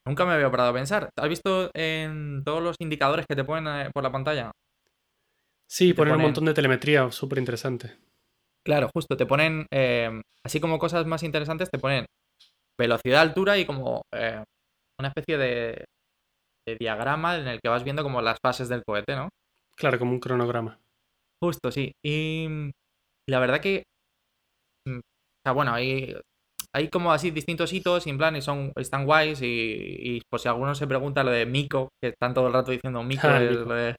nunca 0.08 0.26
me 0.26 0.34
había 0.34 0.50
parado 0.50 0.72
a 0.72 0.74
pensar. 0.74 1.10
¿Has 1.18 1.30
visto 1.30 1.70
en 1.74 2.44
todos 2.44 2.62
los 2.64 2.76
indicadores 2.80 3.26
que 3.28 3.36
te 3.36 3.44
ponen 3.44 3.88
eh, 3.88 3.90
por 3.94 4.04
la 4.04 4.12
pantalla? 4.12 4.52
Sí, 5.70 5.94
ponen, 5.94 6.16
un 6.16 6.22
montón 6.22 6.46
de 6.46 6.54
telemetría, 6.54 7.12
súper 7.12 7.40
interesante. 7.40 7.98
Claro, 8.66 8.90
justo, 8.94 9.18
te 9.18 9.26
ponen, 9.26 9.66
eh, 9.72 10.22
así 10.44 10.60
como 10.60 10.80
cosas 10.80 11.06
más 11.06 11.24
interesantes, 11.24 11.70
te 11.70 11.80
ponen 11.80 12.06
velocidad, 12.80 13.22
altura 13.22 13.58
y 13.58 13.66
como 13.66 14.02
eh, 14.14 14.44
una 15.00 15.10
especie 15.10 15.38
de, 15.38 15.86
diagrama 16.80 17.38
en 17.38 17.48
el 17.48 17.60
que 17.62 17.70
vas 17.70 17.84
viendo 17.84 18.04
como 18.04 18.22
las 18.22 18.38
fases 18.44 18.68
del 18.68 18.84
cohete, 18.86 19.16
¿no? 19.16 19.30
Claro, 19.78 20.00
como 20.00 20.12
un 20.12 20.20
cronograma. 20.20 20.80
Justo, 21.42 21.72
sí. 21.72 21.94
Y, 22.04 22.48
la 23.30 23.40
verdad 23.40 23.62
que, 23.62 23.84
mm, 24.86 24.98
o 24.98 25.42
sea, 25.46 25.54
bueno, 25.54 25.74
hay, 25.74 26.16
hay 26.78 26.90
como 26.90 27.12
así 27.12 27.32
distintos 27.32 27.74
hitos 27.74 28.06
y 28.06 28.12
en 28.12 28.18
plan 28.18 28.36
y 28.36 28.42
son, 28.42 28.72
están 28.76 29.06
guays 29.06 29.42
y, 29.42 29.46
y 29.48 30.22
por 30.30 30.40
si 30.40 30.48
alguno 30.48 30.76
se 30.76 30.86
pregunta 30.86 31.24
lo 31.24 31.32
de 31.32 31.46
Mico, 31.46 31.90
que 32.02 32.10
están 32.10 32.34
todo 32.36 32.48
el 32.48 32.54
rato 32.54 32.72
diciendo 32.72 33.02
Mico, 33.04 33.28
es 33.28 33.56
lo 33.56 33.74
de 33.74 33.96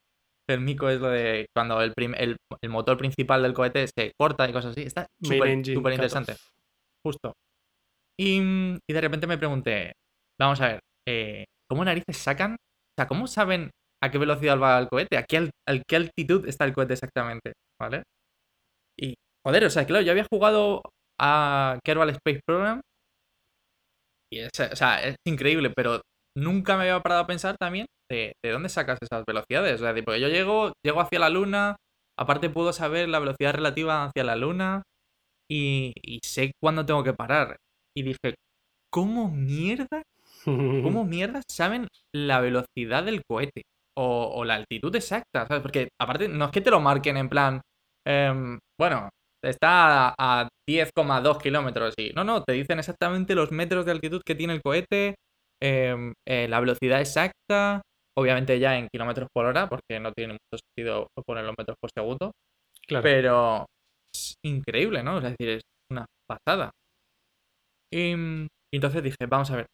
el 0.51 0.61
mico 0.61 0.89
es 0.89 0.99
lo 1.01 1.11
de 1.11 1.47
cuando 1.55 1.83
el, 1.83 1.93
el, 2.17 2.37
motor 2.71 2.97
principal 2.97 3.43
del 3.43 3.53
cohete 3.53 3.87
se 3.87 4.13
corta 4.19 4.49
y 4.49 4.53
cosas 4.53 4.71
así. 4.71 4.81
Está 4.83 5.07
súper 5.23 5.51
interesante. 5.51 6.37
Justo. 7.05 7.35
Y, 8.19 8.41
de 8.41 9.01
repente 9.01 9.27
me 9.27 9.37
pregunté, 9.37 9.93
vamos 10.41 10.61
a 10.61 10.69
ver, 10.69 10.81
eh, 11.07 11.45
¿cómo 11.69 11.85
narices 11.85 12.17
sacan? 12.17 12.55
O 12.55 12.95
sea, 12.97 13.07
¿cómo 13.07 13.27
saben 13.27 13.71
a 14.03 14.11
qué 14.11 14.17
velocidad 14.17 14.59
va 14.59 14.79
el 14.79 14.89
cohete? 14.89 15.19
¿A 15.19 15.25
qué, 15.25 15.51
qué 15.87 15.97
altitud 15.97 16.49
está 16.49 16.65
el 16.65 16.73
cohete 16.73 16.95
exactamente? 16.95 17.53
¿Vale? 17.79 18.05
Y, 18.99 19.15
joder, 19.47 19.65
o 19.67 19.71
sea, 19.71 19.87
claro, 19.87 20.03
yo 20.03 20.13
había 20.13 20.27
jugado 20.31 20.81
a 21.21 21.79
Kerbal 21.85 22.11
Space 22.11 22.41
Program 22.47 22.81
y 24.33 24.41
es, 24.41 24.51
o 24.61 24.77
sea, 24.77 25.03
es 25.03 25.17
increíble, 25.27 25.71
pero 25.75 26.01
nunca 26.37 26.77
me 26.77 26.83
había 26.83 27.01
parado 27.01 27.23
a 27.23 27.27
pensar 27.27 27.57
también 27.59 27.87
de, 28.11 28.33
dónde 28.45 28.69
sacas 28.69 28.99
esas 29.01 29.25
velocidades. 29.27 29.81
O 29.81 29.85
sea, 29.85 29.95
porque 30.05 30.21
yo 30.21 30.29
llego, 30.29 30.73
llego 30.85 31.01
hacia 31.01 31.19
la 31.19 31.31
luna, 31.31 31.77
aparte 32.19 32.51
puedo 32.51 32.73
saber 32.73 33.09
la 33.09 33.19
velocidad 33.19 33.55
relativa 33.55 34.05
hacia 34.05 34.25
la 34.25 34.37
luna 34.37 34.83
y, 35.51 35.93
sé 36.23 36.53
cuándo 36.63 36.85
tengo 36.85 37.03
que 37.05 37.15
parar. 37.15 37.57
Y 37.97 38.03
dije, 38.03 38.35
¿cómo 38.93 39.31
mierda? 39.31 40.03
¿Cómo 40.45 41.05
mierda 41.05 41.43
saben 41.51 41.89
la 42.15 42.41
velocidad 42.41 43.05
del 43.05 43.23
cohete? 43.29 43.63
O, 43.97 44.45
la 44.45 44.55
altitud 44.55 44.95
exacta, 44.95 45.47
¿sabes? 45.47 45.61
Porque 45.61 45.89
aparte 46.01 46.29
no 46.29 46.45
es 46.45 46.51
que 46.53 46.61
te 46.61 46.71
lo 46.71 46.79
marquen 46.79 47.17
en 47.17 47.29
plan, 47.29 47.61
em, 48.07 48.57
bueno, 48.79 49.09
está 49.43 50.15
a, 50.19 50.49
10,2 50.69 51.41
kilómetros 51.41 51.95
y 51.97 52.11
no, 52.11 52.25
no, 52.25 52.43
te 52.43 52.53
dicen 52.53 52.79
exactamente 52.79 53.35
los 53.35 53.51
metros 53.53 53.87
de 53.87 53.93
altitud 53.93 54.21
que 54.25 54.35
tiene 54.35 54.53
el 54.55 54.63
cohete, 54.63 55.15
em, 55.63 56.13
eh, 56.29 56.47
la 56.47 56.61
velocidad 56.61 57.01
exacta, 57.01 57.81
Obviamente 58.19 58.59
ya 58.59 58.77
en 58.77 58.89
kilómetros 58.89 59.29
por 59.33 59.47
hora, 59.47 59.69
porque 59.69 60.01
no 60.01 60.13
tiene 60.13 60.33
mucho 60.33 60.61
sentido 60.61 61.07
poner 61.25 61.45
los 61.45 61.55
metros 61.57 61.77
por 61.81 61.89
segundo. 61.97 62.33
Claro. 62.85 63.03
Pero 63.05 63.67
es 64.13 64.35
increíble, 64.45 65.05
¿no? 65.05 65.19
Es 65.19 65.23
decir, 65.23 65.49
es 65.51 65.63
una 65.93 66.05
pasada. 66.29 66.73
Y, 67.93 68.15
entonces 68.75 69.05
dije, 69.05 69.27
vamos 69.29 69.53
a 69.53 69.57
ver, 69.57 69.67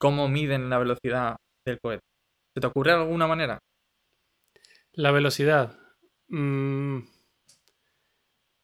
¿cómo 0.00 0.28
miden 0.28 0.70
la 0.70 0.78
velocidad 0.78 1.36
del 1.66 1.80
cohete? 1.82 2.04
¿Se 2.54 2.60
te 2.60 2.66
ocurre 2.68 2.92
alguna 2.92 3.26
manera? 3.26 3.58
La 4.92 5.10
velocidad. 5.10 5.76
Mm, 6.28 7.00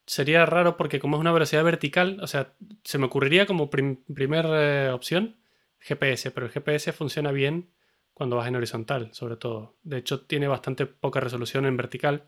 sería 0.06 0.46
raro 0.46 0.76
porque 0.76 1.00
como 1.00 1.16
es 1.16 1.20
una 1.20 1.32
velocidad 1.32 1.64
vertical, 1.64 2.18
o 2.20 2.26
sea, 2.26 2.54
se 2.84 2.99
me 2.99 3.06
ocurriría 3.06 3.46
como 3.46 3.70
primera 3.70 4.87
eh, 4.87 4.90
opción 4.90 5.37
GPS, 5.80 6.30
pero 6.30 6.46
el 6.46 6.52
GPS 6.52 6.92
funciona 6.92 7.32
bien 7.32 7.70
cuando 8.12 8.37
vas 8.37 8.49
en 8.49 8.56
horizontal, 8.56 9.12
sobre 9.12 9.37
todo. 9.37 9.76
De 9.82 9.99
hecho, 9.99 10.25
tiene 10.25 10.49
bastante 10.49 10.87
poca 10.87 11.20
resolución 11.20 11.66
en 11.66 11.76
vertical 11.76 12.25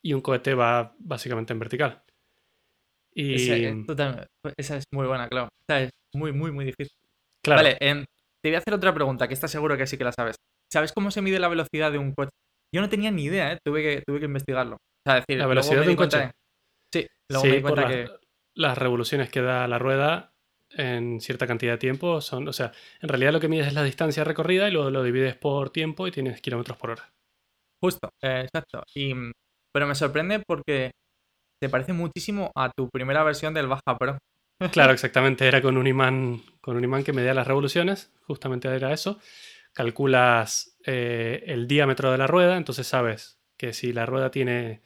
y 0.00 0.14
un 0.14 0.20
cohete 0.20 0.54
va 0.54 0.94
básicamente 0.98 1.52
en 1.52 1.58
vertical. 1.58 2.02
Y... 3.14 3.34
Esa, 3.34 4.76
es, 4.76 4.84
muy 4.90 5.06
buena, 5.06 5.28
claro. 5.28 5.48
Esa 5.68 5.82
es 5.82 5.90
muy, 6.14 6.32
muy, 6.32 6.50
muy 6.50 6.64
difícil. 6.64 6.96
Vale, 7.46 7.76
em, 7.80 8.04
te 8.42 8.48
voy 8.48 8.56
a 8.56 8.58
hacer 8.58 8.74
otra 8.74 8.94
pregunta, 8.94 9.28
que 9.28 9.34
estás 9.34 9.50
seguro 9.50 9.76
que 9.76 9.86
sí 9.86 9.98
que 9.98 10.04
la 10.04 10.12
sabes. 10.12 10.36
¿Sabes 10.72 10.92
cómo 10.92 11.10
se 11.10 11.20
mide 11.20 11.38
la 11.38 11.48
velocidad 11.48 11.92
de 11.92 11.98
un 11.98 12.12
coche? 12.14 12.30
Yo 12.74 12.80
no 12.80 12.88
tenía 12.88 13.10
ni 13.10 13.24
idea, 13.24 13.52
¿eh? 13.52 13.58
tuve, 13.62 13.82
que, 13.82 14.02
tuve 14.06 14.18
que 14.18 14.24
investigarlo. 14.26 14.78
O 15.06 15.12
decir, 15.12 15.38
la 15.38 15.46
velocidad 15.46 15.82
de 15.82 15.90
un 15.90 15.96
coche. 15.96 16.30
Luego 17.28 17.46
me 17.46 17.56
di 17.56 17.62
cuenta 17.62 17.88
que... 17.88 18.10
Las 18.54 18.76
revoluciones 18.76 19.30
que 19.30 19.40
da 19.40 19.66
la 19.66 19.78
rueda 19.78 20.34
en 20.70 21.20
cierta 21.20 21.46
cantidad 21.46 21.72
de 21.72 21.78
tiempo 21.78 22.20
son, 22.20 22.48
o 22.48 22.52
sea, 22.52 22.72
en 23.00 23.08
realidad 23.08 23.32
lo 23.32 23.40
que 23.40 23.48
mides 23.48 23.68
es 23.68 23.74
la 23.74 23.82
distancia 23.82 24.24
recorrida 24.24 24.68
y 24.68 24.72
luego 24.72 24.90
lo 24.90 25.02
divides 25.02 25.36
por 25.36 25.70
tiempo 25.70 26.06
y 26.06 26.10
tienes 26.10 26.40
kilómetros 26.40 26.76
por 26.76 26.90
hora. 26.90 27.12
Justo, 27.82 28.10
eh, 28.20 28.42
exacto. 28.44 28.82
Y, 28.94 29.14
pero 29.72 29.86
me 29.86 29.94
sorprende 29.94 30.42
porque 30.46 30.92
te 31.60 31.68
parece 31.68 31.92
muchísimo 31.92 32.50
a 32.54 32.70
tu 32.70 32.88
primera 32.90 33.24
versión 33.24 33.54
del 33.54 33.68
Baja 33.68 33.96
Pro. 33.98 34.18
Claro, 34.70 34.92
exactamente. 34.92 35.46
Era 35.46 35.62
con 35.62 35.76
un 35.76 35.86
imán, 35.86 36.42
con 36.60 36.76
un 36.76 36.84
imán 36.84 37.04
que 37.04 37.12
medía 37.12 37.34
las 37.34 37.46
revoluciones. 37.46 38.12
Justamente 38.22 38.68
era 38.68 38.92
eso. 38.92 39.18
Calculas 39.72 40.76
eh, 40.84 41.42
el 41.46 41.66
diámetro 41.66 42.12
de 42.12 42.18
la 42.18 42.26
rueda, 42.26 42.56
entonces 42.56 42.86
sabes 42.86 43.40
que 43.56 43.72
si 43.72 43.92
la 43.92 44.06
rueda 44.06 44.30
tiene 44.30 44.82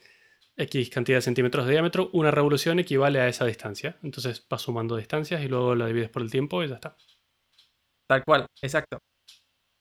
X 0.57 0.91
cantidad 0.91 1.19
de 1.19 1.23
centímetros 1.23 1.67
de 1.67 1.73
diámetro, 1.73 2.11
una 2.13 2.31
revolución 2.31 2.79
equivale 2.79 3.21
a 3.21 3.29
esa 3.29 3.45
distancia. 3.45 3.99
Entonces 4.03 4.47
vas 4.49 4.63
sumando 4.63 4.97
distancias 4.97 5.43
y 5.43 5.49
luego 5.49 5.75
la 5.75 5.87
divides 5.87 6.11
por 6.11 6.23
el 6.23 6.31
tiempo 6.31 6.63
y 6.63 6.69
ya 6.69 6.77
está. 6.77 6.97
Tal 8.09 8.25
cual, 8.25 8.47
exacto. 8.63 8.99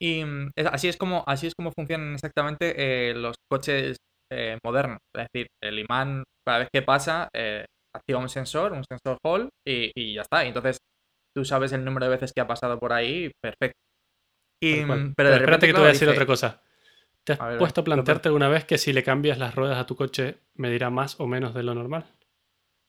Y 0.00 0.24
mm, 0.24 0.50
así 0.70 0.88
es 0.88 0.96
como, 0.96 1.24
así 1.26 1.46
es 1.46 1.54
como 1.54 1.72
funcionan 1.72 2.14
exactamente 2.14 2.74
eh, 3.10 3.14
los 3.14 3.36
coches 3.50 3.96
eh, 4.30 4.58
modernos. 4.64 4.98
Es 5.16 5.26
decir, 5.32 5.46
el 5.62 5.78
imán, 5.78 6.24
cada 6.46 6.58
vez 6.58 6.68
que 6.72 6.82
pasa, 6.82 7.28
eh, 7.34 7.64
activa 7.94 8.18
un 8.18 8.28
sensor, 8.28 8.72
un 8.72 8.84
sensor 8.84 9.18
Hall, 9.24 9.48
y, 9.66 10.14
ya 10.14 10.22
está. 10.22 10.44
entonces 10.44 10.78
tú 11.34 11.44
sabes 11.44 11.72
el 11.72 11.84
número 11.84 12.06
de 12.06 12.12
veces 12.12 12.32
que 12.34 12.40
ha 12.40 12.46
pasado 12.46 12.78
por 12.78 12.92
ahí, 12.92 13.30
perfecto. 13.42 13.78
Mm, 14.62 15.12
pero, 15.14 15.30
de 15.30 15.36
espérate 15.36 15.66
que 15.66 15.72
te 15.72 15.78
voy 15.78 15.88
a 15.88 15.92
decir 15.92 16.08
otra 16.08 16.26
cosa. 16.26 16.62
¿Te 17.26 17.32
has 17.32 17.58
puesto 17.58 17.80
a 17.80 17.84
plantearte 17.84 18.28
alguna 18.28 18.48
vez 18.48 18.64
que 18.64 18.78
si 18.78 18.92
le 18.92 19.02
cambias 19.02 19.36
las 19.38 19.56
ruedas 19.56 19.78
a 19.78 19.86
tu 19.86 19.96
coche 19.96 20.38
medirá 20.54 20.90
más 20.90 21.18
o 21.18 21.26
menos 21.26 21.54
de 21.54 21.64
lo 21.64 21.74
normal? 21.74 22.06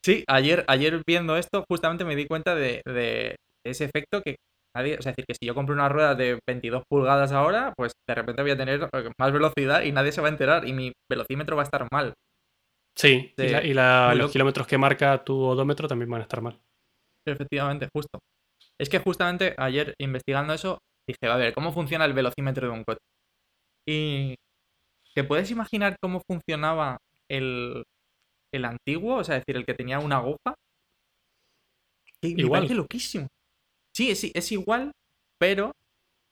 Sí, 0.06 0.24
ayer, 0.28 0.64
ayer 0.68 1.02
viendo 1.08 1.38
esto, 1.38 1.66
justamente 1.68 2.06
me 2.06 2.16
di 2.16 2.28
cuenta 2.28 2.54
de, 2.54 3.36
ese 3.66 3.86
efecto 3.86 4.22
que 4.22 4.36
nadie. 4.76 4.96
O 5.00 5.02
sea, 5.02 5.10
es 5.10 5.16
decir, 5.16 5.26
que 5.28 5.34
si 5.34 5.48
yo 5.48 5.56
compro 5.56 5.74
una 5.74 5.90
rueda 5.90 6.14
de 6.14 6.38
22 6.48 6.84
pulgadas 6.88 7.32
ahora, 7.32 7.74
pues 7.76 7.94
de 8.08 8.14
repente 8.14 8.44
voy 8.44 8.52
a 8.52 8.58
tener 8.58 8.88
eh, 8.94 9.10
más 9.20 9.34
velocidad 9.34 9.82
y 9.82 9.92
nadie 9.92 10.12
se 10.12 10.22
va 10.22 10.28
a 10.28 10.32
enterar 10.32 10.68
y 10.68 10.74
mi 10.74 10.94
velocímetro 11.12 11.56
va 11.56 11.64
a 11.64 11.66
estar 11.66 11.88
mal. 11.92 12.14
Sí, 12.96 13.34
y, 13.38 13.74
los 13.74 14.32
kilómetros 14.32 14.68
que 14.68 14.78
marca 14.78 15.24
tu 15.24 15.40
odómetro 15.40 15.88
también 15.88 16.12
van 16.12 16.22
a 16.22 16.24
estar 16.24 16.42
mal. 16.42 16.60
Efectivamente, 17.28 17.90
justo. 17.92 18.20
Es 18.80 18.88
que 18.88 19.00
justamente 19.00 19.56
ayer 19.58 19.96
investigando 20.00 20.54
eso, 20.54 20.78
dije, 21.08 21.32
a 21.32 21.38
ver, 21.38 21.54
¿cómo 21.54 21.74
funciona 21.74 22.06
el 22.06 22.14
velocímetro 22.14 22.68
de 22.68 22.74
un 22.74 22.84
coche? 22.84 23.00
Y 23.88 24.36
¿te 25.16 25.24
puedes 25.24 25.50
imaginar 25.50 25.96
cómo 26.02 26.22
funcionaba 26.28 26.98
el, 27.30 27.84
el 28.54 28.66
antiguo? 28.66 29.18
O 29.18 29.24
sea, 29.24 29.38
es 29.38 29.44
decir, 29.46 29.58
el 29.58 29.66
que 29.66 29.74
tenía 29.74 30.00
una 30.00 30.18
aguja. 30.18 30.56
igual. 32.22 32.68
Me 32.68 32.76
loquísimo. 32.76 33.28
Sí, 33.96 34.12
es, 34.12 34.24
es 34.26 34.52
igual, 34.52 34.92
pero 35.40 35.72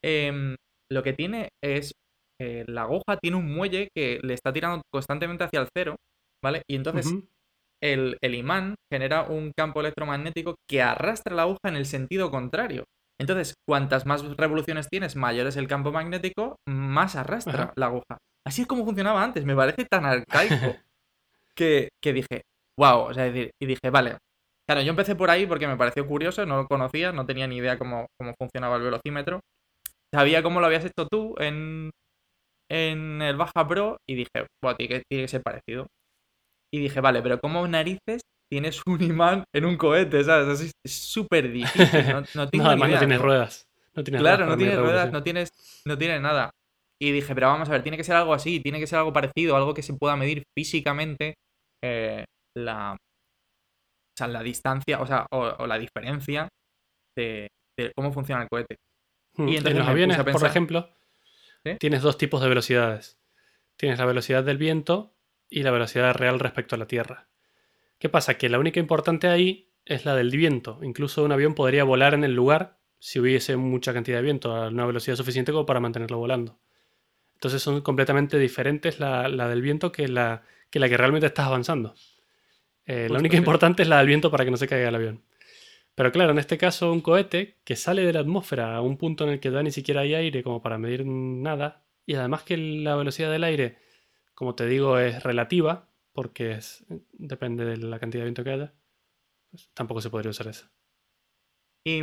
em, 0.04 0.56
lo 0.92 1.02
que 1.02 1.14
tiene 1.14 1.50
es 1.64 1.94
eh, 2.40 2.66
la 2.68 2.84
aguja 2.84 3.18
tiene 3.22 3.38
un 3.38 3.54
muelle 3.54 3.90
que 3.96 4.20
le 4.22 4.34
está 4.34 4.52
tirando 4.52 4.82
constantemente 4.92 5.46
hacia 5.46 5.62
el 5.62 5.70
cero, 5.74 5.96
¿vale? 6.44 6.64
Y 6.70 6.76
entonces 6.76 7.12
el, 7.82 8.18
el, 8.22 8.36
imán 8.36 8.76
genera 8.92 9.24
un 9.24 9.52
campo 9.56 9.80
electromagnético 9.80 10.56
que 10.70 10.82
arrastra 10.82 11.36
la 11.36 11.44
aguja 11.44 11.70
en 11.70 11.78
el 11.78 11.86
sentido 11.86 12.30
contrario. 12.30 12.84
Entonces, 13.20 13.56
cuantas 13.68 14.06
más 14.06 14.24
revoluciones 14.36 14.90
tienes, 14.90 15.16
mayor 15.16 15.48
es 15.48 15.56
el 15.56 15.68
campo 15.68 15.92
magnético, 15.92 16.58
más 16.68 17.16
arrastra 17.16 17.72
la 17.76 17.86
aguja. 17.88 18.18
Así 18.46 18.62
es 18.62 18.68
como 18.68 18.86
funcionaba 18.86 19.24
antes. 19.24 19.46
Me 19.46 19.56
parece 19.56 19.86
tan 19.86 20.06
arcaico 20.06 20.76
que, 21.56 21.90
dije, 22.04 22.44
wow. 22.78 23.06
O 23.06 23.14
sea, 23.14 23.28
y 23.28 23.52
dije, 23.60 23.90
vale. 23.90 24.18
Claro, 24.68 24.82
yo 24.82 24.90
empecé 24.90 25.16
por 25.16 25.30
ahí 25.30 25.46
porque 25.46 25.68
me 25.68 25.78
pareció 25.78 26.08
curioso, 26.08 26.46
no 26.46 26.58
lo 26.58 26.68
conocía, 26.68 27.12
no 27.12 27.26
tenía 27.26 27.48
ni 27.48 27.58
idea 27.58 27.78
cómo, 27.78 28.08
funcionaba 28.38 28.78
el 28.78 28.84
velocímetro. 28.84 29.40
Sabía 30.14 30.44
cómo 30.44 30.60
lo 30.60 30.66
habías 30.66 30.86
hecho 30.86 31.08
tú 31.10 31.36
en, 31.38 31.92
en 32.70 33.22
el 33.22 33.38
Baja 33.38 33.68
Pro 33.68 33.98
y 34.08 34.16
dije, 34.16 34.48
wow, 34.64 34.76
tiene 34.76 34.96
que, 34.96 35.04
tiene 35.08 35.24
que 35.26 35.28
ser 35.28 35.44
parecido. 35.44 35.88
Y 36.74 36.80
dije, 36.80 37.00
vale, 37.00 37.22
pero 37.22 37.40
¿cómo 37.40 37.68
narices 37.68 38.22
tienes 38.56 38.82
un 38.86 39.04
imán 39.04 39.44
en 39.54 39.66
un 39.66 39.76
cohete, 39.76 40.24
¿sabes? 40.24 40.74
Es 40.82 40.94
súper 40.94 41.52
difícil. 41.52 42.08
No, 42.08 42.22
no, 42.22 42.50
además 42.70 42.90
no 42.90 43.00
tienes 43.00 43.22
ruedas. 43.22 43.68
claro, 44.06 44.46
no 44.46 44.56
tienes 44.56 44.80
ruedas, 44.80 45.12
no 45.12 45.22
tienes, 45.22 45.50
no 45.86 45.98
tienes 45.98 46.22
nada. 46.22 46.52
Y 47.02 47.12
dije, 47.12 47.36
pero 47.36 47.48
vamos 47.48 47.68
a 47.68 47.74
ver, 47.74 47.84
tiene 47.84 47.98
que 47.98 48.06
ser 48.06 48.16
algo 48.16 48.34
así, 48.34 48.62
tiene 48.62 48.80
que 48.80 48.88
ser 48.88 49.00
algo 49.00 49.12
parecido, 49.12 49.58
algo 49.58 49.74
que 49.74 49.82
se 49.82 49.94
pueda 49.94 50.16
medir 50.16 50.44
físicamente 50.58 51.34
eh, 51.84 52.24
la, 52.56 52.94
o 52.94 54.18
sea, 54.18 54.30
la 54.30 54.42
distancia, 54.42 55.02
o 55.02 55.06
sea, 55.06 55.26
o, 55.32 55.68
la 55.68 55.78
diferencia 55.78 56.48
de, 57.18 57.50
cómo 57.94 58.14
funciona 58.14 58.44
el 58.44 58.48
cohete. 58.48 58.78
Hmm, 59.34 59.50
y 59.50 59.58
en 59.58 59.78
los 59.78 59.88
aviones, 59.88 60.18
por 60.24 60.46
ejemplo, 60.46 60.96
tienes 61.78 62.02
dos 62.02 62.18
tipos 62.18 62.42
de 62.42 62.48
velocidades. 62.48 63.20
Tienes 63.78 64.00
la 64.00 64.06
velocidad 64.06 64.46
del 64.46 64.58
viento 64.58 65.14
y 65.50 65.64
la 65.64 65.72
velocidad 65.72 66.14
real 66.14 66.40
respecto 66.40 66.76
a 66.76 66.78
la 66.78 66.88
Tierra. 66.88 67.28
¿Qué 68.06 68.10
pasa? 68.10 68.38
Que 68.38 68.50
la 68.50 68.60
única 68.60 68.80
importante 68.80 69.28
ahí 69.28 69.74
es 69.84 70.06
la 70.06 70.16
del 70.16 70.30
viento. 70.30 70.78
Incluso 70.84 71.24
un 71.24 71.32
avión 71.32 71.56
podría 71.56 71.84
volar 71.84 72.14
en 72.14 72.24
el 72.24 72.36
lugar 72.36 72.78
si 73.00 73.20
hubiese 73.20 73.58
mucha 73.58 73.94
cantidad 73.94 74.18
de 74.18 74.22
viento 74.22 74.56
a 74.56 74.68
una 74.68 74.86
velocidad 74.86 75.16
suficiente 75.16 75.52
como 75.52 75.66
para 75.66 75.80
mantenerlo 75.80 76.20
volando. 76.20 76.60
Entonces 77.34 77.64
son 77.64 77.82
completamente 77.82 78.38
diferentes 78.38 79.00
la, 79.00 79.28
del 79.28 79.64
viento 79.64 79.92
que 79.92 80.08
la, 80.08 80.44
que 80.70 80.78
la 80.78 80.88
que 80.88 80.98
realmente 80.98 81.26
estás 81.26 81.48
avanzando. 81.48 81.96
Eh, 82.86 83.08
la 83.10 83.18
única 83.18 83.38
importante 83.38 83.82
es 83.82 83.90
la 83.90 83.98
del 83.98 84.06
viento 84.06 84.30
para 84.30 84.46
que 84.46 84.52
no 84.52 84.58
se 84.58 84.68
caiga 84.68 84.90
el 84.90 84.94
avión. 84.94 85.24
Pero 85.96 86.12
claro, 86.12 86.30
en 86.30 86.38
este 86.38 86.60
caso 86.60 86.94
un 86.94 87.02
cohete 87.02 87.58
que 87.64 87.76
sale 87.76 88.06
de 88.06 88.14
la 88.14 88.20
atmósfera 88.20 88.76
a 88.76 88.82
un 88.82 88.98
punto 88.98 89.24
en 89.24 89.32
el 89.32 89.40
que 89.40 89.50
da 89.50 89.64
ni 89.64 89.72
siquiera 89.72 90.02
hay 90.02 90.14
aire 90.14 90.44
como 90.44 90.62
para 90.62 90.78
medir 90.78 91.08
nada, 91.08 91.88
y 92.06 92.14
además 92.14 92.44
que 92.44 92.56
la 92.56 92.96
velocidad 92.98 93.32
del 93.32 93.46
aire, 93.46 93.80
como 94.36 94.54
te 94.54 94.68
digo, 94.68 95.00
es 95.00 95.24
relativa, 95.24 95.90
porque 96.16 96.54
es, 96.54 96.86
depende 97.12 97.66
de 97.66 97.78
la 97.78 98.00
cantidad 98.00 98.22
de 98.22 98.28
viento 98.28 98.44
que 98.44 98.52
haya, 98.52 98.74
pues 99.52 99.70
tampoco 99.76 100.02
se 100.02 100.10
podría 100.10 100.32
usar 100.32 100.48
eso. 100.48 100.68
Y, 101.86 102.00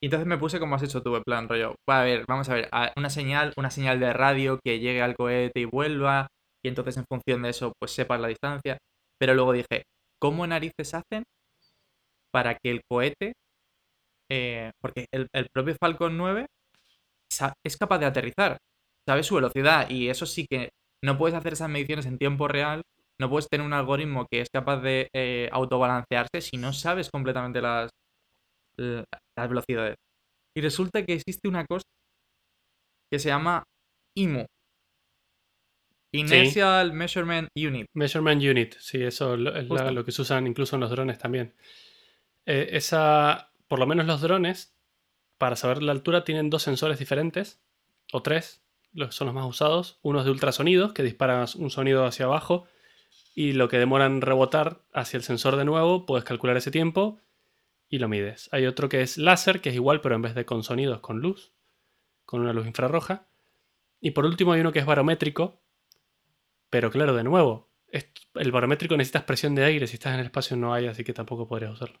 entonces 0.00 0.26
me 0.26 0.38
puse 0.38 0.60
como 0.60 0.76
has 0.76 0.82
hecho 0.84 1.02
tú, 1.02 1.16
en 1.16 1.24
plan 1.24 1.48
rollo. 1.48 1.74
A 1.88 2.02
ver, 2.02 2.24
vamos 2.28 2.48
a 2.48 2.54
ver, 2.54 2.70
una 2.96 3.10
señal, 3.10 3.52
una 3.56 3.70
señal 3.70 3.98
de 3.98 4.12
radio 4.12 4.60
que 4.62 4.78
llegue 4.78 5.02
al 5.02 5.16
cohete 5.16 5.60
y 5.60 5.64
vuelva, 5.64 6.28
y 6.62 6.68
entonces 6.68 6.96
en 6.98 7.04
función 7.08 7.42
de 7.42 7.50
eso, 7.50 7.72
pues 7.80 7.92
sepas 7.92 8.20
la 8.20 8.28
distancia. 8.28 8.78
Pero 9.18 9.34
luego 9.34 9.52
dije, 9.52 9.84
¿cómo 10.20 10.46
narices 10.46 10.94
hacen 10.94 11.24
para 12.32 12.54
que 12.56 12.70
el 12.70 12.82
cohete, 12.88 13.32
eh, 14.30 14.70
porque 14.80 15.06
el, 15.12 15.28
el, 15.32 15.48
propio 15.52 15.74
Falcon 15.80 16.16
9 16.16 16.46
es 17.64 17.76
capaz 17.76 17.98
de 17.98 18.06
aterrizar, 18.06 18.58
sabe 19.08 19.22
su 19.22 19.34
velocidad, 19.34 19.88
y 19.90 20.08
eso 20.08 20.26
sí 20.26 20.46
que 20.48 20.70
no 21.02 21.18
puedes 21.18 21.36
hacer 21.36 21.54
esas 21.54 21.68
mediciones 21.68 22.06
en 22.06 22.18
tiempo 22.18 22.48
real 22.48 22.82
no 23.20 23.30
puedes 23.30 23.48
tener 23.48 23.66
un 23.66 23.72
algoritmo 23.72 24.26
que 24.30 24.40
es 24.40 24.48
capaz 24.52 24.80
de 24.80 25.08
eh, 25.14 25.48
autobalancearse 25.52 26.40
si 26.40 26.56
no 26.56 26.72
sabes 26.72 27.10
completamente 27.10 27.60
las, 27.60 27.90
las 28.76 29.48
velocidades. 29.48 29.96
Y 30.56 30.60
resulta 30.60 31.04
que 31.04 31.14
existe 31.14 31.48
una 31.48 31.64
cosa 31.66 31.84
que 33.10 33.18
se 33.18 33.28
llama 33.28 33.64
IMU. 34.16 34.46
Inertial 36.12 36.92
Measurement 36.92 37.48
Unit. 37.56 37.86
Measurement 37.94 38.40
Unit, 38.40 38.76
sí, 38.78 39.02
eso 39.02 39.34
es 39.34 39.40
lo 39.68 40.04
que 40.04 40.12
se 40.12 40.22
usan 40.22 40.46
incluso 40.46 40.76
en 40.76 40.80
los 40.80 40.90
drones 40.90 41.18
también. 41.18 41.54
Eh, 42.46 42.68
esa, 42.72 43.50
por 43.66 43.80
lo 43.80 43.86
menos 43.86 44.06
los 44.06 44.20
drones, 44.20 44.76
para 45.38 45.56
saber 45.56 45.82
la 45.82 45.90
altura, 45.90 46.22
tienen 46.22 46.50
dos 46.50 46.62
sensores 46.62 47.00
diferentes, 47.00 47.60
o 48.12 48.22
tres, 48.22 48.62
los, 48.92 49.14
son 49.14 49.26
los 49.26 49.34
más 49.34 49.46
usados. 49.46 49.98
Uno 50.02 50.20
es 50.20 50.24
de 50.24 50.30
ultrasonidos, 50.30 50.92
que 50.92 51.02
dispara 51.02 51.46
un 51.56 51.70
sonido 51.70 52.06
hacia 52.06 52.26
abajo 52.26 52.68
y 53.34 53.52
lo 53.52 53.68
que 53.68 53.78
demora 53.78 54.06
en 54.06 54.20
rebotar 54.20 54.82
hacia 54.92 55.16
el 55.16 55.24
sensor 55.24 55.56
de 55.56 55.64
nuevo, 55.64 56.06
puedes 56.06 56.24
calcular 56.24 56.56
ese 56.56 56.70
tiempo 56.70 57.20
y 57.88 57.98
lo 57.98 58.08
mides. 58.08 58.48
Hay 58.52 58.66
otro 58.66 58.88
que 58.88 59.02
es 59.02 59.18
láser, 59.18 59.60
que 59.60 59.70
es 59.70 59.74
igual, 59.74 60.00
pero 60.00 60.14
en 60.14 60.22
vez 60.22 60.34
de 60.34 60.46
con 60.46 60.62
sonidos, 60.62 61.00
con 61.00 61.20
luz, 61.20 61.52
con 62.24 62.40
una 62.40 62.52
luz 62.52 62.66
infrarroja. 62.66 63.26
Y 64.00 64.12
por 64.12 64.24
último 64.24 64.52
hay 64.52 64.60
uno 64.60 64.72
que 64.72 64.78
es 64.78 64.86
barométrico, 64.86 65.60
pero 66.70 66.90
claro, 66.90 67.14
de 67.14 67.24
nuevo, 67.24 67.70
el 68.34 68.52
barométrico 68.52 68.96
necesitas 68.96 69.24
presión 69.24 69.54
de 69.54 69.64
aire, 69.64 69.86
si 69.86 69.94
estás 69.94 70.14
en 70.14 70.20
el 70.20 70.26
espacio 70.26 70.56
no 70.56 70.72
hay, 70.72 70.86
así 70.86 71.04
que 71.04 71.12
tampoco 71.12 71.48
podrías 71.48 71.72
usarlo. 71.72 72.00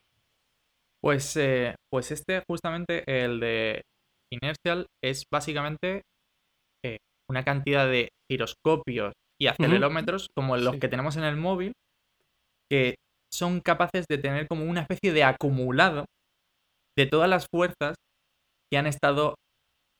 Pues, 1.00 1.36
eh, 1.36 1.74
pues 1.90 2.10
este, 2.12 2.42
justamente, 2.48 3.04
el 3.06 3.40
de 3.40 3.82
Inertial, 4.32 4.86
es 5.02 5.24
básicamente 5.30 6.02
eh, 6.84 6.98
una 7.28 7.44
cantidad 7.44 7.88
de 7.88 8.08
giroscopios 8.30 9.12
y 9.40 9.48
acelerómetros 9.48 10.28
como 10.36 10.56
los 10.56 10.76
que 10.76 10.88
tenemos 10.88 11.16
en 11.16 11.24
el 11.24 11.36
móvil, 11.36 11.72
que 12.70 12.96
son 13.32 13.60
capaces 13.60 14.06
de 14.08 14.18
tener 14.18 14.46
como 14.46 14.64
una 14.64 14.82
especie 14.82 15.12
de 15.12 15.24
acumulado 15.24 16.04
de 16.96 17.06
todas 17.06 17.28
las 17.28 17.46
fuerzas 17.52 17.96
que 18.70 18.78
han 18.78 18.86
estado, 18.86 19.34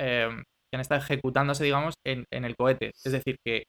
em, 0.00 0.38
que 0.38 0.76
han 0.76 0.81
estado 0.81 1.00
ejecutándose, 1.00 1.64
digamos, 1.64 1.95
en, 2.07 2.25
el 2.31 2.55
cohete. 2.57 2.93
Es 3.05 3.12
decir, 3.12 3.37
que 3.45 3.64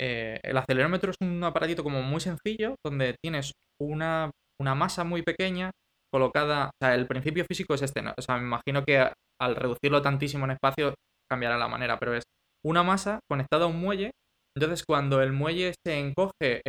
eh, 0.00 0.40
el 0.42 0.56
acelerómetro 0.56 1.10
es 1.10 1.16
un 1.20 1.42
aparatito 1.44 1.82
como 1.82 2.02
muy 2.02 2.20
sencillo, 2.20 2.76
donde 2.84 3.16
tienes 3.22 3.52
una, 3.80 4.30
una 4.60 4.74
masa 4.74 5.04
muy 5.04 5.22
pequeña 5.22 5.70
colocada, 6.12 6.66
o 6.66 6.70
sea, 6.80 6.94
el 6.94 7.06
principio 7.06 7.44
físico 7.44 7.74
es 7.74 7.82
este, 7.82 8.00
¿no? 8.02 8.14
o 8.16 8.22
sea, 8.22 8.36
me 8.36 8.44
imagino 8.44 8.84
que 8.84 9.10
al 9.40 9.56
reducirlo 9.56 10.00
tantísimo 10.00 10.44
en 10.44 10.52
espacio 10.52 10.94
cambiará 11.28 11.58
la 11.58 11.66
manera, 11.66 11.98
pero 11.98 12.14
es 12.14 12.22
una 12.64 12.84
masa 12.84 13.18
conectada 13.28 13.64
a 13.64 13.68
un 13.68 13.80
muelle 13.80 14.12
entonces, 14.56 14.84
cuando 14.86 15.20
el 15.22 15.32
muelle 15.32 15.74
se 15.86 15.98
encoge 15.98 16.62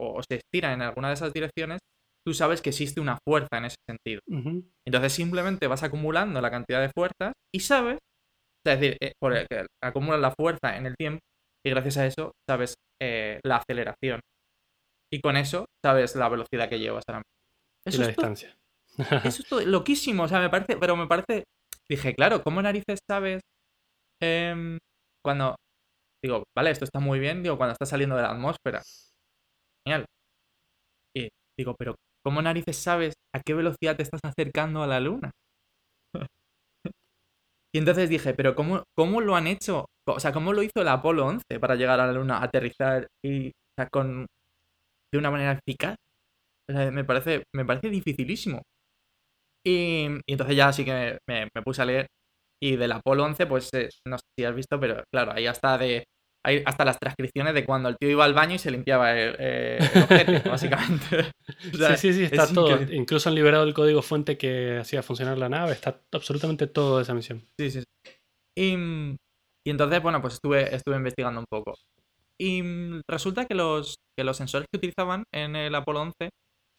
o 0.00 0.20
se 0.22 0.36
estira 0.36 0.72
en 0.72 0.82
alguna 0.82 1.08
de 1.08 1.14
esas 1.14 1.32
direcciones, 1.32 1.78
tú 2.26 2.32
sabes 2.34 2.60
que 2.62 2.70
existe 2.70 3.00
una 3.00 3.18
fuerza 3.26 3.58
en 3.58 3.64
ese 3.66 3.76
sentido. 3.88 4.20
Entonces, 4.86 5.12
simplemente 5.12 5.66
vas 5.66 5.82
acumulando 5.82 6.40
la 6.40 6.50
cantidad 6.50 6.80
de 6.80 6.90
fuerzas 6.94 7.32
y 7.54 7.60
sabes, 7.60 7.98
es 8.66 8.80
decir, 8.80 8.96
eh, 9.00 9.12
por 9.20 9.32
que 9.46 9.66
acumulas 9.82 10.20
la 10.20 10.30
fuerza 10.38 10.76
en 10.76 10.86
el 10.86 10.94
tiempo 10.96 11.20
y 11.64 11.70
gracias 11.70 11.96
a 11.98 12.06
eso 12.06 12.32
sabes 12.48 12.74
eh, 13.00 13.40
la 13.44 13.56
aceleración. 13.56 14.20
Y 15.12 15.20
con 15.20 15.36
eso 15.36 15.66
sabes 15.84 16.14
la 16.16 16.28
velocidad 16.28 16.68
que 16.68 16.78
llevas 16.78 17.02
ahora 17.08 17.18
mismo. 17.20 17.86
y 17.86 17.88
Eso 17.90 17.98
la 18.02 18.08
es, 18.08 18.16
todo- 18.16 18.26
distancia. 18.26 18.56
eso 19.24 19.42
es 19.42 19.48
todo 19.48 19.60
loquísimo, 19.62 20.24
o 20.24 20.28
sea, 20.28 20.40
me 20.40 20.50
parece, 20.50 20.76
pero 20.76 20.96
me 20.96 21.06
parece, 21.06 21.44
dije, 21.88 22.14
claro, 22.14 22.42
¿cómo 22.42 22.60
narices 22.62 22.98
sabes 23.08 23.40
em, 24.20 24.78
cuando, 25.24 25.56
digo, 26.22 26.44
vale, 26.56 26.70
esto 26.70 26.84
está 26.84 27.00
muy 27.00 27.18
bien, 27.18 27.42
digo, 27.42 27.56
cuando 27.56 27.72
está 27.72 27.86
saliendo 27.86 28.16
de 28.16 28.22
la 28.22 28.30
atmósfera, 28.30 28.82
genial. 29.86 30.04
Y 31.16 31.28
digo, 31.58 31.74
pero 31.78 31.94
¿cómo 32.24 32.42
narices 32.42 32.76
sabes 32.76 33.14
a 33.34 33.40
qué 33.40 33.54
velocidad 33.54 33.96
te 33.96 34.02
estás 34.02 34.20
acercando 34.24 34.82
a 34.82 34.86
la 34.86 35.00
luna? 35.00 35.30
Y 37.74 37.78
entonces 37.78 38.08
dije, 38.08 38.32
pero 38.32 38.54
¿cómo, 38.54 38.82
cómo 38.96 39.20
lo 39.20 39.36
han 39.36 39.46
hecho? 39.46 39.84
O 40.08 40.20
sea, 40.20 40.32
¿cómo 40.32 40.54
lo 40.54 40.62
hizo 40.62 40.80
el 40.80 40.88
Apolo 40.88 41.26
11 41.26 41.60
para 41.60 41.74
llegar 41.76 42.00
a 42.00 42.06
la 42.06 42.14
luna, 42.14 42.42
aterrizar 42.42 43.06
y 43.22 43.48
o 43.48 43.52
sea, 43.76 43.88
con 43.90 44.26
de 45.12 45.18
una 45.18 45.30
manera 45.30 45.52
eficaz? 45.52 45.96
O 46.70 46.72
sea, 46.72 46.90
me 46.90 47.04
parece, 47.04 47.44
me 47.54 47.66
parece 47.66 47.90
dificilísimo. 47.90 48.62
Y, 49.64 50.06
entonces 50.26 50.56
ya 50.56 50.72
sí 50.72 50.84
que 50.84 51.18
me 51.28 51.62
puse 51.62 51.82
a 51.82 51.84
leer. 51.84 52.06
Y 52.62 52.76
del 52.76 52.92
Apolo 52.92 53.24
11, 53.24 53.46
pues 53.46 53.68
eh, 53.74 53.88
no 54.06 54.18
sé 54.18 54.24
si 54.36 54.44
has 54.44 54.54
visto, 54.54 54.78
pero 54.80 55.02
claro, 55.12 55.32
ahí 55.32 55.46
hasta 55.46 55.78
de 55.78 56.04
hay 56.46 56.62
hasta 56.64 56.84
las 56.84 56.98
transcripciones 56.98 57.52
de 57.52 57.64
cuando 57.64 57.88
el 57.88 57.96
tío 57.98 58.10
iba 58.10 58.24
al 58.24 58.32
baño 58.32 58.54
y 58.54 58.58
se 58.58 58.70
limpiaba 58.70 59.12
el, 59.18 59.36
eh, 59.38 59.78
el 59.94 60.02
ojete, 60.02 60.38
básicamente. 60.48 61.30
O 61.72 61.76
sea, 61.76 61.96
sí, 61.96 62.12
sí, 62.12 62.18
sí, 62.20 62.24
está 62.24 62.44
es 62.44 62.52
todo. 62.54 62.70
increíble. 62.70 62.96
Incluso 62.96 63.28
han 63.28 63.34
liberado 63.34 63.64
el 63.64 63.74
código 63.74 64.02
fuente 64.02 64.38
que 64.38 64.78
hacía 64.78 65.02
funcionar 65.02 65.36
la 65.36 65.48
nave. 65.48 65.72
Está 65.72 66.00
absolutamente 66.12 66.66
todo 66.68 66.96
de 66.98 67.02
esa 67.02 67.14
misión. 67.14 67.44
Sí, 67.58 67.70
sí, 67.70 67.80
sí. 67.80 68.12
Y, 68.56 68.76
mm, 68.76 69.16
y 69.66 69.70
entonces, 69.70 70.00
bueno, 70.02 70.20
pues 70.22 70.34
estuve, 70.34 70.74
estuve 70.74 70.96
investigando 70.96 71.40
un 71.40 71.46
poco. 71.50 71.74
Y 72.40 72.62
mm, 72.62 73.00
resulta 73.08 73.44
que 73.46 73.54
los, 73.54 73.96
que 74.16 74.24
los 74.24 74.36
sensores 74.36 74.66
que 74.72 74.78
utilizaban 74.78 75.24
en 75.34 75.56
el 75.56 75.74
Apolo 75.74 76.00
11 76.02 76.30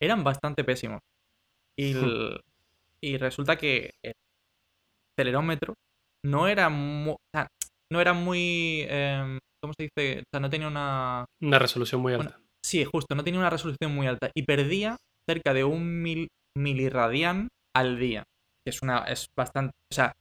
eran 0.01 0.23
bastante 0.23 0.63
pésimos. 0.63 0.99
Y, 1.77 1.91
el- 1.91 2.39
y 3.01 3.17
resulta 3.17 3.57
que 3.57 3.91
el 4.03 4.13
acelerómetro 5.19 5.73
no 6.25 6.47
era 6.47 6.69
muy, 6.69 7.15
no 7.91 8.01
era 8.01 8.13
muy, 8.13 8.85
em, 8.89 9.39
¿cómo 9.61 9.73
se 9.77 9.83
dice? 9.93 10.19
O 10.21 10.23
sea, 10.31 10.39
no 10.39 10.49
tenía 10.49 10.67
una... 10.67 11.25
Una 11.41 11.59
resolución 11.59 12.01
muy 12.01 12.13
alta. 12.13 12.39
Sí, 12.63 12.83
justo, 12.85 13.15
no 13.15 13.23
tenía 13.23 13.39
una 13.39 13.49
resolución 13.49 13.93
muy 13.95 14.07
alta 14.07 14.29
y 14.35 14.43
perdía 14.43 14.97
cerca 15.27 15.53
de 15.53 15.63
un 15.63 16.01
mil, 16.01 16.27
miliradian 16.57 17.47
al 17.75 17.97
día. 17.99 18.23
Que 18.65 18.71
es 18.71 18.81
una. 18.81 18.99
es 19.05 19.27
bastante. 19.37 19.71
O 19.91 19.95
sea, 19.95 20.11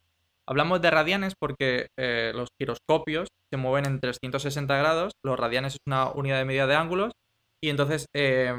hablamos 0.49 0.81
de 0.81 0.91
radianes 0.91 1.35
porque 1.39 1.89
eh, 1.99 2.33
los 2.35 2.49
giroscopios 2.61 3.29
se 3.53 3.57
mueven 3.59 3.87
en 3.87 4.01
360 4.01 4.77
grados. 4.77 5.13
Los 5.25 5.39
radianes 5.39 5.75
es 5.75 5.79
una 5.87 6.11
unidad 6.13 6.39
de 6.39 6.45
medida 6.45 6.67
de 6.67 6.77
ángulos. 6.77 7.13
Y 7.63 7.71
entonces, 7.71 8.07
eh, 8.15 8.55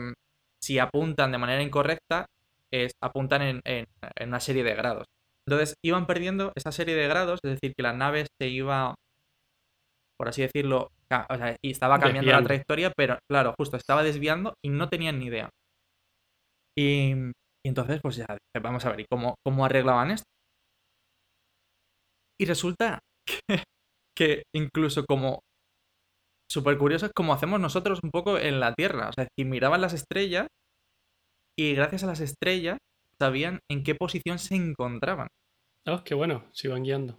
si 0.62 0.78
apuntan 0.78 1.32
de 1.32 1.38
manera 1.38 1.62
incorrecta, 1.64 2.26
es, 2.72 2.92
apuntan 3.02 3.42
en, 3.44 3.62
en- 3.64 3.86
en 4.18 4.28
una 4.28 4.42
serie 4.42 4.64
de 4.64 4.76
grados. 4.76 5.06
Entonces, 5.50 5.76
iban 5.84 6.06
perdiendo 6.08 6.52
esa 6.56 6.72
serie 6.72 6.96
de 6.96 7.08
grados, 7.08 7.40
es 7.44 7.52
decir, 7.54 7.74
que 7.76 7.84
la 7.84 7.94
nave 7.94 8.28
se 8.40 8.48
iba, 8.50 8.96
por 10.18 10.28
así 10.30 10.42
decirlo, 10.42 10.90
ca- 11.10 11.26
o 11.30 11.38
sea, 11.38 11.56
y 11.64 11.72
estaba 11.72 12.00
cambiando 12.00 12.32
la 12.32 12.44
trayectoria, 12.44 12.92
pero 12.96 13.18
claro, 13.30 13.54
justo 13.58 13.78
estaba 13.78 14.04
desviando 14.04 14.54
y 14.64 14.70
no 14.70 14.90
tenían 14.90 15.20
ni 15.20 15.26
idea. 15.26 15.50
Y, 16.78 17.12
y 17.14 17.68
entonces, 17.68 18.00
pues 18.02 18.16
ya, 18.16 18.26
vamos 18.62 18.86
a 18.86 18.90
ver, 18.92 19.02
¿y 19.02 19.06
cómo, 19.10 19.36
cómo 19.44 19.66
arreglaban 19.66 20.12
esto? 20.12 20.26
Y 22.40 22.46
resulta 22.46 23.00
que, 23.26 23.40
que 24.18 24.44
incluso 24.56 25.06
como 25.06 25.42
súper 26.52 26.78
curioso 26.78 27.06
es 27.06 27.12
como 27.16 27.34
hacemos 27.34 27.60
nosotros 27.60 28.00
un 28.04 28.12
poco 28.12 28.38
en 28.38 28.60
la 28.60 28.74
Tierra. 28.74 29.10
O 29.10 29.14
sea, 29.14 29.28
si 29.38 29.46
miraban 29.46 29.82
las 29.82 29.94
estrellas 29.94 30.48
y 31.58 31.76
gracias 31.76 32.04
a 32.04 32.08
las 32.08 32.22
estrellas 32.22 32.78
sabían 33.20 33.60
en 33.70 33.84
qué 33.84 33.96
posición 33.96 34.40
se 34.40 34.56
encontraban. 34.56 35.28
Oh, 35.90 36.04
qué 36.04 36.14
bueno, 36.16 36.44
se 36.52 36.68
iban 36.68 36.84
guiando. 36.84 37.18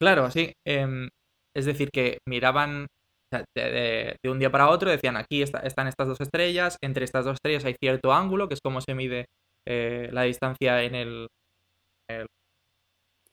Claro, 0.00 0.30
sí. 0.30 0.52
em, 0.66 1.08
es 1.56 1.64
decir, 1.66 1.88
que 1.92 2.18
miraban 2.28 2.86
de, 3.32 3.44
de- 3.62 4.16
de 4.22 4.30
un 4.30 4.38
día 4.38 4.50
para 4.50 4.68
otro, 4.70 4.90
decían 4.90 5.16
aquí 5.16 5.42
está- 5.42 5.60
están 5.60 5.86
estas 5.88 6.08
dos 6.08 6.20
estrellas, 6.20 6.76
entre 6.82 7.04
estas 7.04 7.24
dos 7.24 7.34
estrellas 7.34 7.64
hay 7.64 7.74
cierto 7.80 8.12
ángulo, 8.12 8.48
que 8.48 8.54
es 8.54 8.60
como 8.62 8.80
se 8.80 8.94
mide 8.94 9.26
eh, 9.66 10.08
la 10.12 10.22
distancia 10.22 10.82
en 10.82 10.94
el 10.94 11.26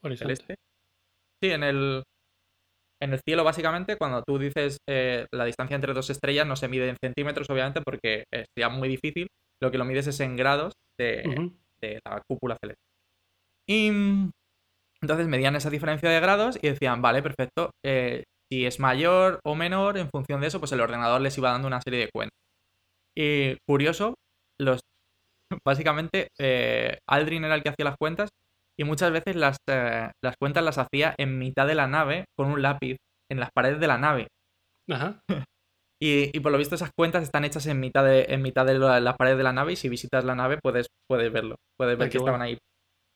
Horizonte. 0.02 0.36
celeste. 0.36 0.56
Sí, 1.42 1.52
en 1.52 1.64
el, 1.64 2.04
en 3.02 3.14
el 3.14 3.20
cielo, 3.28 3.44
básicamente, 3.44 3.98
cuando 3.98 4.24
tú 4.24 4.38
dices 4.38 4.78
eh, 4.90 5.26
la 5.34 5.46
distancia 5.46 5.76
entre 5.76 5.94
dos 5.94 6.10
estrellas, 6.10 6.48
no 6.48 6.56
se 6.56 6.68
mide 6.68 6.90
en 6.90 6.98
centímetros, 7.04 7.50
obviamente, 7.50 7.82
porque 7.82 8.26
eh, 8.34 8.46
sería 8.56 8.70
muy 8.70 8.88
difícil. 8.90 9.28
Lo 9.62 9.72
que 9.72 9.78
lo 9.78 9.86
mides 9.86 10.08
es 10.08 10.20
en 10.20 10.36
grados 10.36 10.74
de, 11.00 11.24
la 12.06 12.22
cúpula 12.28 12.58
celeste. 12.62 12.82
Y 13.68 13.92
entonces 15.06 15.28
medían 15.28 15.56
esa 15.56 15.70
diferencia 15.70 16.10
de 16.10 16.20
grados 16.20 16.58
y 16.62 16.68
decían, 16.70 17.02
vale, 17.02 17.22
perfecto, 17.24 17.72
eh, 17.86 18.24
si 18.52 18.66
es 18.66 18.80
mayor 18.80 19.40
o 19.46 19.56
menor, 19.56 19.98
en 19.98 20.10
función 20.10 20.42
de 20.42 20.48
eso, 20.48 20.60
pues 20.60 20.72
el 20.72 20.82
ordenador 20.82 21.22
les 21.22 21.38
iba 21.38 21.52
dando 21.52 21.68
una 21.68 21.82
serie 21.82 22.00
de 22.00 22.10
cuentas. 22.14 22.38
Y 23.18 23.56
curioso, 23.68 24.16
los 24.60 24.82
básicamente 25.66 26.28
eh, 26.40 26.98
Aldrin 27.10 27.46
era 27.46 27.56
el 27.56 27.64
que 27.64 27.70
hacía 27.70 27.86
las 27.86 27.98
cuentas 28.00 28.30
y 28.78 28.84
muchas 28.84 29.12
veces 29.12 29.36
las, 29.36 29.58
eh, 29.70 30.10
las 30.24 30.36
cuentas 30.40 30.64
las 30.64 30.78
hacía 30.78 31.16
en 31.18 31.40
mitad 31.40 31.66
de 31.68 31.76
la 31.76 31.88
nave 31.88 32.26
con 32.38 32.48
un 32.52 32.62
lápiz 32.62 32.98
en 33.32 33.40
las 33.40 33.50
paredes 33.56 33.80
de 33.80 33.88
la 33.88 33.98
nave. 33.98 34.28
Ajá. 34.90 35.20
Y, 35.98 36.30
y 36.38 36.42
por 36.42 36.52
lo 36.52 36.58
visto 36.58 36.76
esas 36.76 36.92
cuentas 36.96 37.24
están 37.24 37.46
hechas 37.46 37.66
en 37.68 37.80
mitad 37.80 38.04
de, 38.04 38.26
en 38.28 38.42
mitad 38.42 38.66
de 38.66 38.78
la, 38.78 39.00
la 39.00 39.16
pared 39.16 39.38
de 39.38 39.44
la 39.44 39.54
nave 39.54 39.72
y 39.72 39.76
si 39.78 39.88
visitas 39.88 40.26
la 40.26 40.36
nave 40.36 40.60
puedes, 40.62 40.88
puedes 41.10 41.32
verlo. 41.32 41.56
Puedes 41.80 41.98
ver 41.98 42.10
que 42.10 42.18
estaban 42.26 42.42
ahí, 42.42 42.58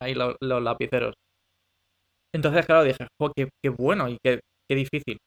ahí 0.02 0.15
lo- 0.15 0.38
los, 0.41 0.63
lapiceros. 0.63 1.13
Entonces, 2.33 2.65
claro, 2.65 2.83
dije, 2.83 3.07
"Jo, 3.19 3.31
qué, 3.35 3.49
qué 3.63 3.69
bueno 3.69 4.09
y 4.09 4.17
qué, 4.23 4.39
qué 4.69 4.75
difícil. 4.75 5.17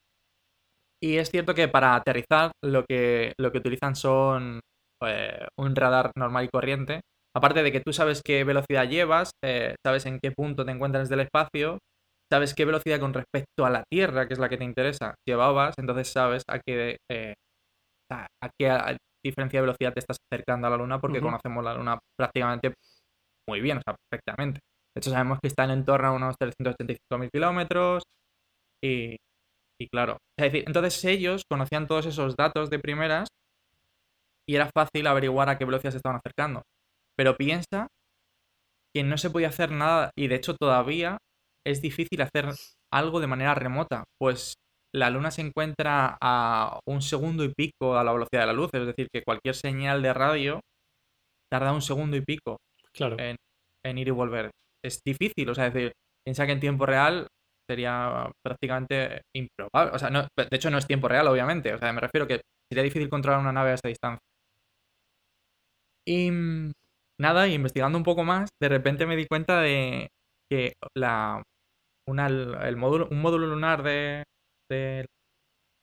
Y 1.02 1.16
es 1.18 1.30
cierto 1.30 1.54
que 1.54 1.68
para 1.68 1.94
aterrizar 1.94 2.52
lo 2.62 2.84
que, 2.84 3.32
lo 3.38 3.50
que 3.50 3.58
utilizan 3.58 3.96
son 3.96 4.60
eh, 5.04 5.46
un 5.58 5.74
radar 5.74 6.12
normal 6.16 6.44
y 6.44 6.48
corriente. 6.48 7.00
Aparte 7.34 7.62
de 7.62 7.72
que 7.72 7.80
tú 7.80 7.92
sabes 7.92 8.22
qué 8.24 8.44
velocidad 8.44 8.88
llevas, 8.88 9.32
eh, 9.44 9.74
sabes 9.84 10.06
en 10.06 10.20
qué 10.20 10.30
punto 10.32 10.64
te 10.64 10.70
encuentras 10.70 11.08
del 11.08 11.20
espacio, 11.20 11.78
sabes 12.30 12.54
qué 12.54 12.64
velocidad 12.64 13.00
con 13.00 13.14
respecto 13.14 13.64
a 13.66 13.70
la 13.70 13.84
Tierra, 13.90 14.28
que 14.28 14.34
es 14.34 14.38
la 14.38 14.48
que 14.48 14.58
te 14.58 14.64
interesa, 14.64 15.14
llevabas, 15.26 15.74
entonces 15.78 16.08
sabes 16.08 16.42
a 16.48 16.60
qué, 16.60 16.98
eh, 17.10 17.34
a, 18.12 18.26
a 18.42 18.50
qué 18.58 18.70
a- 18.70 18.96
diferencia 19.24 19.58
de 19.60 19.62
velocidad 19.66 19.92
te 19.94 20.00
estás 20.00 20.18
acercando 20.32 20.66
a 20.68 20.70
la 20.70 20.76
Luna, 20.78 21.00
porque 21.00 21.22
conocemos 21.22 21.64
la 21.64 21.74
Luna 21.74 21.98
prácticamente 22.18 22.74
muy 23.48 23.60
bien, 23.60 23.78
o 23.78 23.82
sea, 23.86 23.96
perfectamente. 24.10 24.60
De 24.94 25.00
hecho, 25.00 25.10
sabemos 25.10 25.38
que 25.40 25.48
está 25.48 25.64
en 25.64 25.84
torno 25.84 26.08
a 26.08 26.12
unos 26.12 26.36
385.000 26.38 27.30
kilómetros 27.32 28.02
y, 28.82 29.16
y 29.80 29.88
claro, 29.88 30.18
es 30.38 30.52
decir, 30.52 30.64
entonces 30.66 31.04
ellos 31.04 31.42
conocían 31.50 31.86
todos 31.86 32.06
esos 32.06 32.34
datos 32.36 32.68
de 32.70 32.78
primeras 32.78 33.28
y 34.48 34.56
era 34.56 34.70
fácil 34.74 35.06
averiguar 35.06 35.48
a 35.48 35.56
qué 35.58 35.64
velocidad 35.64 35.92
se 35.92 35.96
estaban 35.98 36.18
acercando. 36.18 36.62
Pero 37.16 37.36
piensa 37.36 37.86
que 38.94 39.02
no 39.02 39.16
se 39.16 39.30
podía 39.30 39.48
hacer 39.48 39.70
nada 39.70 40.10
y 40.18 40.28
de 40.28 40.34
hecho 40.36 40.54
todavía 40.56 41.18
es 41.66 41.80
difícil 41.80 42.20
hacer 42.20 42.50
algo 42.92 43.20
de 43.20 43.26
manera 43.26 43.54
remota, 43.54 44.04
pues 44.20 44.54
la 44.94 45.08
Luna 45.08 45.30
se 45.30 45.40
encuentra 45.40 46.18
a 46.20 46.78
un 46.86 47.00
segundo 47.00 47.44
y 47.44 47.52
pico 47.54 47.96
a 47.96 48.04
la 48.04 48.12
velocidad 48.12 48.42
de 48.42 48.46
la 48.48 48.52
luz, 48.52 48.68
es 48.74 48.86
decir, 48.86 49.08
que 49.10 49.22
cualquier 49.22 49.54
señal 49.54 50.02
de 50.02 50.12
radio 50.12 50.60
tarda 51.50 51.72
un 51.72 51.80
segundo 51.80 52.16
y 52.16 52.20
pico 52.20 52.58
Claro. 52.92 53.18
en, 53.18 53.36
en 53.84 53.98
ir 53.98 54.08
y 54.08 54.10
volver. 54.10 54.50
Es 54.84 55.00
difícil, 55.04 55.48
o 55.48 55.54
sea, 55.54 55.68
es 55.68 55.74
decir, 55.74 55.92
piensa 56.24 56.46
que 56.46 56.52
en 56.52 56.60
tiempo 56.60 56.86
real 56.86 57.28
sería 57.68 58.30
prácticamente 58.44 59.22
improbable. 59.34 59.94
O 59.94 59.98
sea, 59.98 60.10
no, 60.10 60.22
de 60.22 60.56
hecho 60.56 60.70
no 60.70 60.78
es 60.78 60.86
tiempo 60.86 61.08
real, 61.08 61.28
obviamente. 61.28 61.72
O 61.74 61.78
sea, 61.78 61.92
me 61.92 62.00
refiero 62.00 62.26
que 62.26 62.40
sería 62.70 62.82
difícil 62.82 63.08
controlar 63.08 63.40
una 63.40 63.52
nave 63.52 63.70
a 63.70 63.74
esa 63.74 63.88
distancia. 63.88 64.18
Y 66.06 66.30
nada, 67.20 67.46
investigando 67.48 67.98
un 67.98 68.04
poco 68.04 68.24
más, 68.24 68.50
de 68.60 68.68
repente 68.68 69.06
me 69.06 69.16
di 69.16 69.26
cuenta 69.26 69.60
de 69.60 70.08
que 70.50 70.74
la, 70.96 71.42
el 72.06 72.76
módulo, 72.76 73.08
un 73.10 73.20
módulo 73.20 73.46
lunar 73.46 73.82
de, 73.82 74.24
de, 74.70 75.06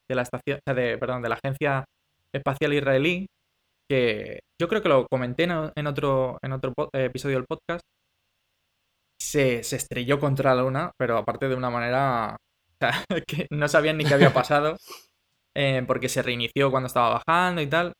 la 0.10 0.24
estación, 0.24 0.60
de, 0.66 0.98
perdón, 0.98 1.22
de 1.22 1.30
la 1.30 1.40
Agencia 1.42 1.86
Espacial 2.34 2.74
Israelí, 2.74 3.28
que 3.90 4.42
yo 4.62 4.68
creo 4.68 4.82
que 4.82 4.90
lo 4.90 5.08
comenté 5.08 5.44
en, 5.44 5.88
otro, 5.88 6.38
en 6.44 6.52
otro 6.52 6.74
eh, 6.94 7.06
episodio 7.06 7.38
del 7.38 7.46
podcast, 7.48 7.82
se, 9.22 9.64
se 9.64 9.76
estrelló 9.78 10.20
contra 10.20 10.56
la 10.56 10.62
Luna, 10.64 10.92
pero 10.98 11.18
aparte 11.18 11.50
de 11.50 11.56
una 11.56 11.70
manera 11.70 12.36
o 12.36 12.78
sea, 12.80 13.06
que 13.28 13.48
no 13.52 13.68
sabían 13.68 13.98
ni 13.98 14.06
qué 14.06 14.14
había 14.16 14.34
pasado, 14.34 14.78
eh, 15.56 15.84
porque 15.88 16.10
se 16.10 16.22
reinició 16.24 16.72
cuando 16.72 16.88
estaba 16.88 17.22
bajando 17.26 17.62
y 17.62 17.68
tal. 17.68 17.94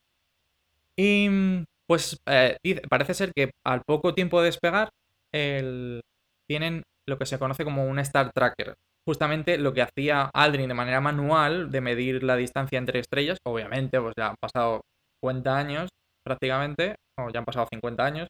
Y 0.98 1.30
mm, 1.30 1.64
pues 1.88 2.18
eh, 2.28 2.58
parece 2.90 3.14
ser 3.14 3.32
que 3.36 3.52
al 3.66 3.82
poco 3.86 4.14
tiempo 4.14 4.40
de 4.42 4.46
despegar, 4.48 4.90
el- 5.34 6.02
tienen 6.48 6.84
lo 7.08 7.18
que 7.18 7.26
se 7.26 7.40
conoce 7.40 7.64
como 7.64 7.86
un 7.86 8.00
Star 8.00 8.32
Tracker. 8.34 8.76
Justamente 9.08 9.58
lo 9.58 9.74
que 9.74 9.82
hacía 9.82 10.30
Aldrin 10.34 10.68
de 10.68 10.74
manera 10.74 11.02
manual 11.02 11.72
de 11.72 11.82
medir 11.82 12.24
la 12.24 12.36
distancia 12.36 12.78
entre 12.78 13.00
estrellas, 13.00 13.38
obviamente, 13.46 14.00
pues 14.00 14.14
ya 14.18 14.30
han 14.30 14.36
pasado 14.40 14.82
50 15.22 15.58
años 15.58 15.90
prácticamente, 16.24 16.96
o 17.18 17.30
ya 17.32 17.40
han 17.40 17.46
pasado 17.46 17.68
50 17.72 18.06
años, 18.06 18.28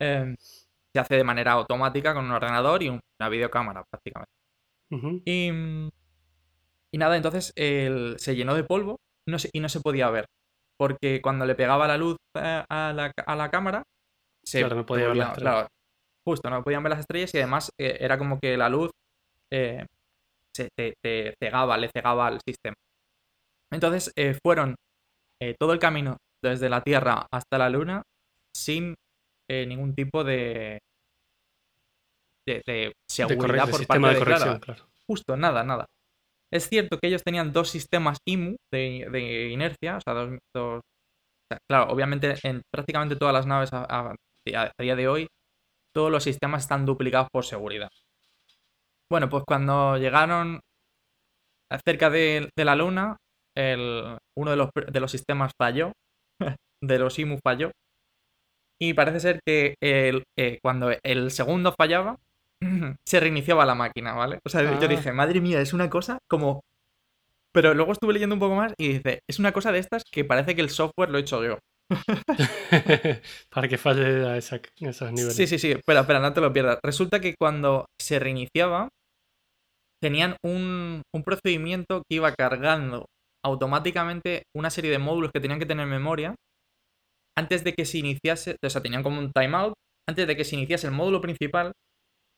em, 0.00 0.36
se 0.94 1.00
hace 1.00 1.16
de 1.16 1.24
manera 1.24 1.52
automática 1.52 2.14
con 2.14 2.24
un 2.24 2.32
ordenador 2.32 2.82
y 2.82 2.88
una 2.88 3.28
videocámara 3.28 3.84
prácticamente. 3.90 4.32
y, 5.24 5.50
y, 6.92 6.98
nada, 6.98 7.16
entonces 7.16 7.52
se 7.56 8.36
llenó 8.36 8.54
de 8.54 8.64
polvo 8.64 9.00
no 9.26 9.38
y 9.52 9.60
no 9.60 9.68
se 9.68 9.80
podía 9.80 10.10
ver. 10.10 10.26
Porque 10.76 11.20
cuando 11.22 11.46
le 11.46 11.54
pegaba 11.54 11.86
la 11.86 11.96
luz 11.96 12.16
a 12.34 12.92
la, 12.94 13.12
a 13.26 13.36
la 13.36 13.50
cámara, 13.50 13.82
se 14.44 14.60
claro, 14.60 14.76
no 14.76 14.86
podía 14.86 15.08
ver 15.08 15.16
las 15.16 15.38
claro, 15.38 15.68
justo, 16.24 16.50
no 16.50 16.62
podían 16.62 16.82
ver 16.82 16.90
las 16.90 17.00
estrellas 17.00 17.34
y 17.34 17.38
además 17.38 17.70
eh, 17.78 17.98
era 18.00 18.18
como 18.18 18.38
que 18.40 18.56
la 18.56 18.68
luz 18.68 18.90
eh, 19.52 19.86
se, 20.54 20.68
te, 20.76 21.34
cegaba, 21.38 21.76
le 21.76 21.90
cegaba 21.94 22.26
al 22.26 22.40
sistema. 22.46 22.74
Entonces 23.72 24.12
eh, 24.16 24.36
fueron 24.42 24.74
todo 25.58 25.74
el 25.74 25.78
camino 25.78 26.16
desde 26.42 26.70
la 26.70 26.80
Tierra 26.80 27.26
hasta 27.30 27.58
la 27.58 27.68
Luna 27.68 28.02
sin 28.56 28.94
ningún 29.48 29.94
tipo 29.94 30.24
de, 30.24 30.78
de, 32.46 32.92
seguridad 33.08 33.68
por 33.70 33.86
parte 33.86 34.08
de, 34.08 34.18
corrección, 34.18 34.58
claro, 34.60 34.86
Justo, 35.06 35.36
nada, 35.36 35.64
nada. 35.64 35.86
Es 36.52 36.68
cierto 36.68 36.98
que 36.98 37.08
ellos 37.08 37.22
tenían 37.24 37.52
dos 37.52 37.68
sistemas 37.68 38.18
IMU 38.28 38.56
de, 38.72 39.48
inercia, 39.50 39.96
o 39.96 40.00
sea, 40.00 40.14
dos, 40.54 40.80
claro, 41.68 41.92
obviamente 41.92 42.34
en 42.44 42.62
prácticamente 42.72 43.16
todas 43.16 43.34
las 43.34 43.46
naves 43.46 43.70
a, 43.72 44.14
día 44.46 44.96
de 44.96 45.08
hoy, 45.08 45.26
todos 45.94 46.10
los 46.10 46.22
sistemas 46.22 46.62
están 46.62 46.86
duplicados 46.86 47.28
por 47.32 47.44
seguridad. 47.44 47.88
Bueno, 49.10 49.28
pues 49.28 49.44
cuando 49.46 49.96
llegaron 49.98 50.60
cerca 51.84 52.10
de, 52.10 52.48
la 52.56 52.76
Luna, 52.76 53.16
uno 53.56 54.50
de 54.50 54.56
los, 54.56 54.70
de 54.74 55.00
los, 55.00 55.10
sistemas 55.10 55.52
falló, 55.60 55.92
de 56.82 56.98
los 56.98 57.18
IMU 57.18 57.38
falló, 57.42 57.70
y 58.80 58.94
parece 58.94 59.20
ser 59.20 59.40
que 59.44 59.74
el, 59.80 60.24
eh, 60.38 60.58
cuando 60.62 60.90
el 61.02 61.30
segundo 61.30 61.74
fallaba, 61.76 62.18
se 63.06 63.20
reiniciaba 63.20 63.66
la 63.66 63.74
máquina, 63.74 64.14
¿vale? 64.14 64.38
O 64.44 64.48
sea, 64.48 64.62
yo 64.62 64.78
ah. 64.80 64.88
dije, 64.88 65.12
madre 65.12 65.40
mía, 65.40 65.60
es 65.60 65.72
una 65.72 65.90
cosa 65.90 66.18
como... 66.28 66.62
Pero 67.52 67.72
luego 67.72 67.92
estuve 67.92 68.14
leyendo 68.14 68.34
un 68.34 68.40
poco 68.40 68.56
más 68.56 68.74
y 68.76 68.94
dice, 68.94 69.20
es 69.30 69.38
una 69.38 69.52
cosa 69.52 69.70
de 69.70 69.78
estas 69.78 70.02
que 70.10 70.24
parece 70.24 70.56
que 70.56 70.60
el 70.60 70.70
software 70.70 71.10
lo 71.10 71.18
he 71.18 71.20
hecho 71.20 71.44
yo. 71.44 71.58
Para 73.50 73.68
que 73.68 73.78
falle 73.78 74.26
a, 74.26 74.36
esos 74.36 74.60
niveles. 75.12 75.36
Sí, 75.36 75.46
sí, 75.46 75.60
sí. 75.60 75.70
Espera, 75.70 76.00
espera, 76.00 76.18
no 76.18 76.32
te 76.32 76.40
lo 76.40 76.52
pierdas. 76.52 76.80
Resulta 76.82 77.20
que 77.20 77.36
cuando 77.38 77.86
se 78.00 78.18
reiniciaba, 78.18 78.88
tenían 80.02 80.36
un, 80.42 81.02
un 81.14 81.22
procedimiento 81.22 82.02
que 82.08 82.16
iba 82.16 82.32
cargando 82.32 83.06
automáticamente 83.44 84.42
una 84.56 84.70
serie 84.70 84.90
de 84.90 84.98
módulos 84.98 85.30
que 85.32 85.40
tenían 85.40 85.60
que 85.60 85.66
tener 85.66 85.86
memoria 85.86 86.34
antes 87.36 87.64
de 87.64 87.72
que 87.72 87.84
se 87.84 87.98
iniciase, 87.98 88.56
o 88.62 88.70
sea, 88.70 88.82
tenían 88.82 89.02
como 89.02 89.18
un 89.18 89.32
timeout 89.32 89.74
antes 90.08 90.26
de 90.26 90.36
que 90.36 90.44
se 90.44 90.56
iniciase 90.56 90.86
el 90.86 90.92
módulo 90.92 91.20
principal, 91.20 91.72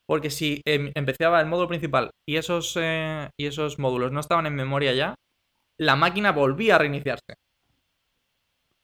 porque 0.09 0.31
si 0.31 0.63
em, 0.65 0.93
empezaba 0.95 1.41
el 1.41 1.47
módulo 1.47 1.69
principal 1.69 2.11
y 2.29 2.37
esos, 2.37 2.77
eh, 2.81 3.29
y 3.39 3.47
esos 3.47 3.79
módulos 3.79 4.13
no 4.13 4.21
estaban 4.21 4.47
en 4.47 4.55
memoria 4.55 4.95
ya, 4.95 5.15
la 5.79 5.97
máquina 5.97 6.33
volvía 6.33 6.77
a 6.77 6.79
reiniciarse. 6.79 7.35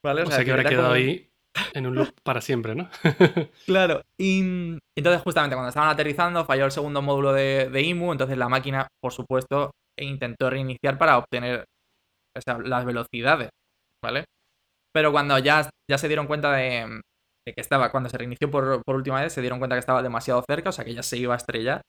¿Vale? 0.05 0.23
O, 0.23 0.27
sea, 0.27 0.45
que 0.45 0.51
habrá 0.51 0.69
quedado 0.69 0.93
ahí 0.93 1.31
en 1.75 1.87
un 1.87 1.95
loop 1.95 2.13
para 2.25 2.41
siempre, 2.41 2.75
¿no? 2.75 2.89
claro. 3.67 4.03
Y 4.19 4.41
entonces, 4.97 5.23
justamente 5.23 5.55
cuando 5.55 5.69
estaban 5.69 5.91
aterrizando, 5.91 6.45
falló 6.45 6.65
el 6.65 6.73
segundo 6.73 7.03
módulo 7.03 7.33
de, 7.33 7.83
IMU. 7.83 8.13
Entonces, 8.13 8.37
la 8.37 8.49
máquina, 8.49 8.89
por 9.01 9.13
supuesto, 9.13 9.71
intentó 9.97 10.51
reiniciar 10.51 10.99
para 10.99 11.19
obtener 11.19 11.65
las 12.65 12.85
velocidades, 12.85 13.51
¿vale? 14.03 14.25
Pero 14.93 15.13
cuando 15.13 15.39
ya, 15.39 15.69
ya 15.91 15.99
se 15.99 16.09
dieron 16.09 16.27
cuenta 16.27 16.53
de, 16.53 17.01
que 17.47 17.61
estaba, 17.61 17.91
cuando 17.91 18.09
se 18.09 18.19
reinició 18.19 18.51
por, 18.51 18.83
última 18.87 19.21
vez, 19.21 19.33
se 19.33 19.41
dieron 19.41 19.59
cuenta 19.59 19.77
que 19.77 19.81
estaba 19.81 20.03
demasiado 20.03 20.45
cerca, 20.47 20.69
o 20.71 20.73
sea 20.73 20.85
que 20.85 20.95
ya 20.95 21.03
se 21.03 21.17
iba 21.17 21.35
a 21.35 21.39
estrellar. 21.39 21.83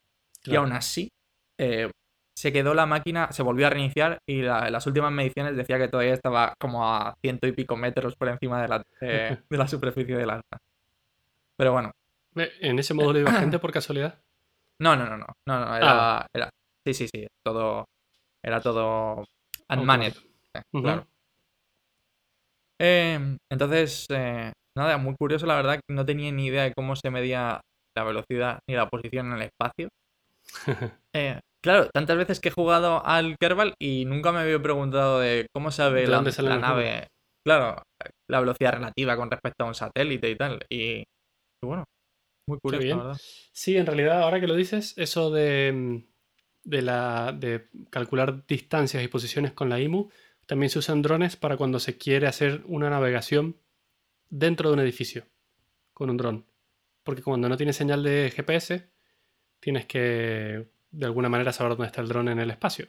Y 0.45 0.55
aún 0.55 0.73
así, 0.73 1.09
eh, 1.57 1.89
se 2.35 2.51
quedó 2.51 2.73
la 2.73 2.85
máquina, 2.85 3.31
se 3.31 3.43
volvió 3.43 3.67
a 3.67 3.69
reiniciar 3.69 4.19
y 4.27 4.41
las 4.41 4.87
últimas 4.87 5.11
mediciones 5.11 5.55
decía 5.55 5.77
que 5.77 5.87
todavía 5.87 6.13
estaba 6.13 6.53
como 6.59 6.85
a 6.85 7.15
ciento 7.21 7.47
y 7.47 7.51
pico 7.51 7.77
metros 7.77 8.15
por 8.15 8.29
encima 8.29 8.61
de 8.61 8.67
la, 8.67 8.83
de 8.99 9.37
la 9.49 9.67
superficie 9.67 10.17
de 10.17 10.25
la 10.25 10.33
Luna. 10.35 10.61
Pero 11.57 11.71
bueno. 11.71 11.91
¿En 12.35 12.79
ese 12.79 12.93
módulo 12.93 13.19
iba 13.19 13.31
gente 13.33 13.59
por 13.59 13.71
casualidad? 13.71 14.19
No, 14.79 14.95
no, 14.95 15.05
no, 15.05 15.17
no. 15.17 15.27
no, 15.47 15.59
no 15.59 15.75
era, 15.77 16.17
ah. 16.17 16.49
sí, 16.85 16.93
sí, 16.93 17.07
sí. 17.07 17.27
Todo. 17.45 17.85
Era 18.43 18.59
todo 18.59 19.23
unmanned. 19.69 20.15
Claro. 20.71 21.07
Em, 22.79 23.37
entonces, 23.51 24.05
eh, 24.09 24.51
nada, 24.77 24.97
muy 24.97 25.15
curioso, 25.15 25.45
la 25.45 25.55
verdad, 25.55 25.79
no 25.89 26.05
tenía 26.05 26.31
ni 26.31 26.47
idea 26.47 26.63
de 26.63 26.73
cómo 26.73 26.95
se 26.95 27.09
medía 27.09 27.61
la 27.95 28.03
velocidad 28.03 28.59
ni 28.69 28.75
la 28.75 28.89
posición 28.89 29.27
en 29.27 29.33
el 29.33 29.41
espacio. 29.43 29.89
eh, 31.15 31.39
Claro, 31.63 31.89
tantas 31.93 32.17
veces 32.17 32.41
que 32.41 32.49
he 32.49 32.51
jugado 32.51 33.05
al 33.05 33.37
Kerbal 33.39 33.73
y 33.81 34.03
nunca 34.03 34.33
me 34.33 34.39
había 34.39 34.61
preguntado 34.61 35.21
de 35.21 35.47
cómo 35.55 35.71
sabe 35.71 36.05
la, 36.07 36.21
nave. 36.21 37.07
Claro, 37.45 37.81
la 38.29 38.41
velocidad 38.41 38.73
relativa 38.73 39.15
con 39.15 39.31
respecto 39.31 39.63
a 39.63 39.67
un 39.67 39.73
satélite 39.73 40.29
y 40.29 40.35
tal. 40.35 40.59
Y, 40.69 41.05
bueno, 41.63 41.85
muy 42.49 42.59
curioso, 42.59 42.85
la 42.85 42.95
verdad. 42.97 43.17
Sí, 43.53 43.77
en 43.77 43.85
realidad, 43.85 44.23
ahora 44.23 44.41
que 44.41 44.47
lo 44.47 44.55
dices, 44.55 44.93
eso 44.97 45.31
de, 45.31 46.03
de, 46.65 46.81
la, 46.81 47.31
de 47.31 47.69
calcular 47.89 48.45
distancias 48.45 49.01
y 49.01 49.07
posiciones 49.07 49.53
con 49.53 49.69
la 49.69 49.79
IMU, 49.79 50.09
también 50.45 50.69
se 50.69 50.79
usan 50.79 51.01
drones 51.01 51.35
para 51.35 51.57
cuando 51.57 51.79
se 51.79 51.97
quiere 51.97 52.27
hacer 52.27 52.61
una 52.65 52.89
navegación 52.89 53.57
dentro 54.29 54.69
de 54.69 54.73
un 54.73 54.79
edificio 54.79 55.25
con 55.93 56.09
un 56.09 56.17
dron. 56.17 56.45
Porque 57.03 57.21
cuando 57.21 57.49
no 57.49 57.57
tiene 57.57 57.73
señal 57.73 58.03
de 58.03 58.31
GPS, 58.35 58.89
tienes 59.59 59.85
que 59.85 60.67
de 60.91 61.05
alguna 61.05 61.29
manera 61.29 61.51
saber 61.51 61.71
dónde 61.71 61.87
está 61.87 62.01
el 62.01 62.07
dron 62.07 62.29
en 62.29 62.39
el 62.39 62.51
espacio. 62.51 62.87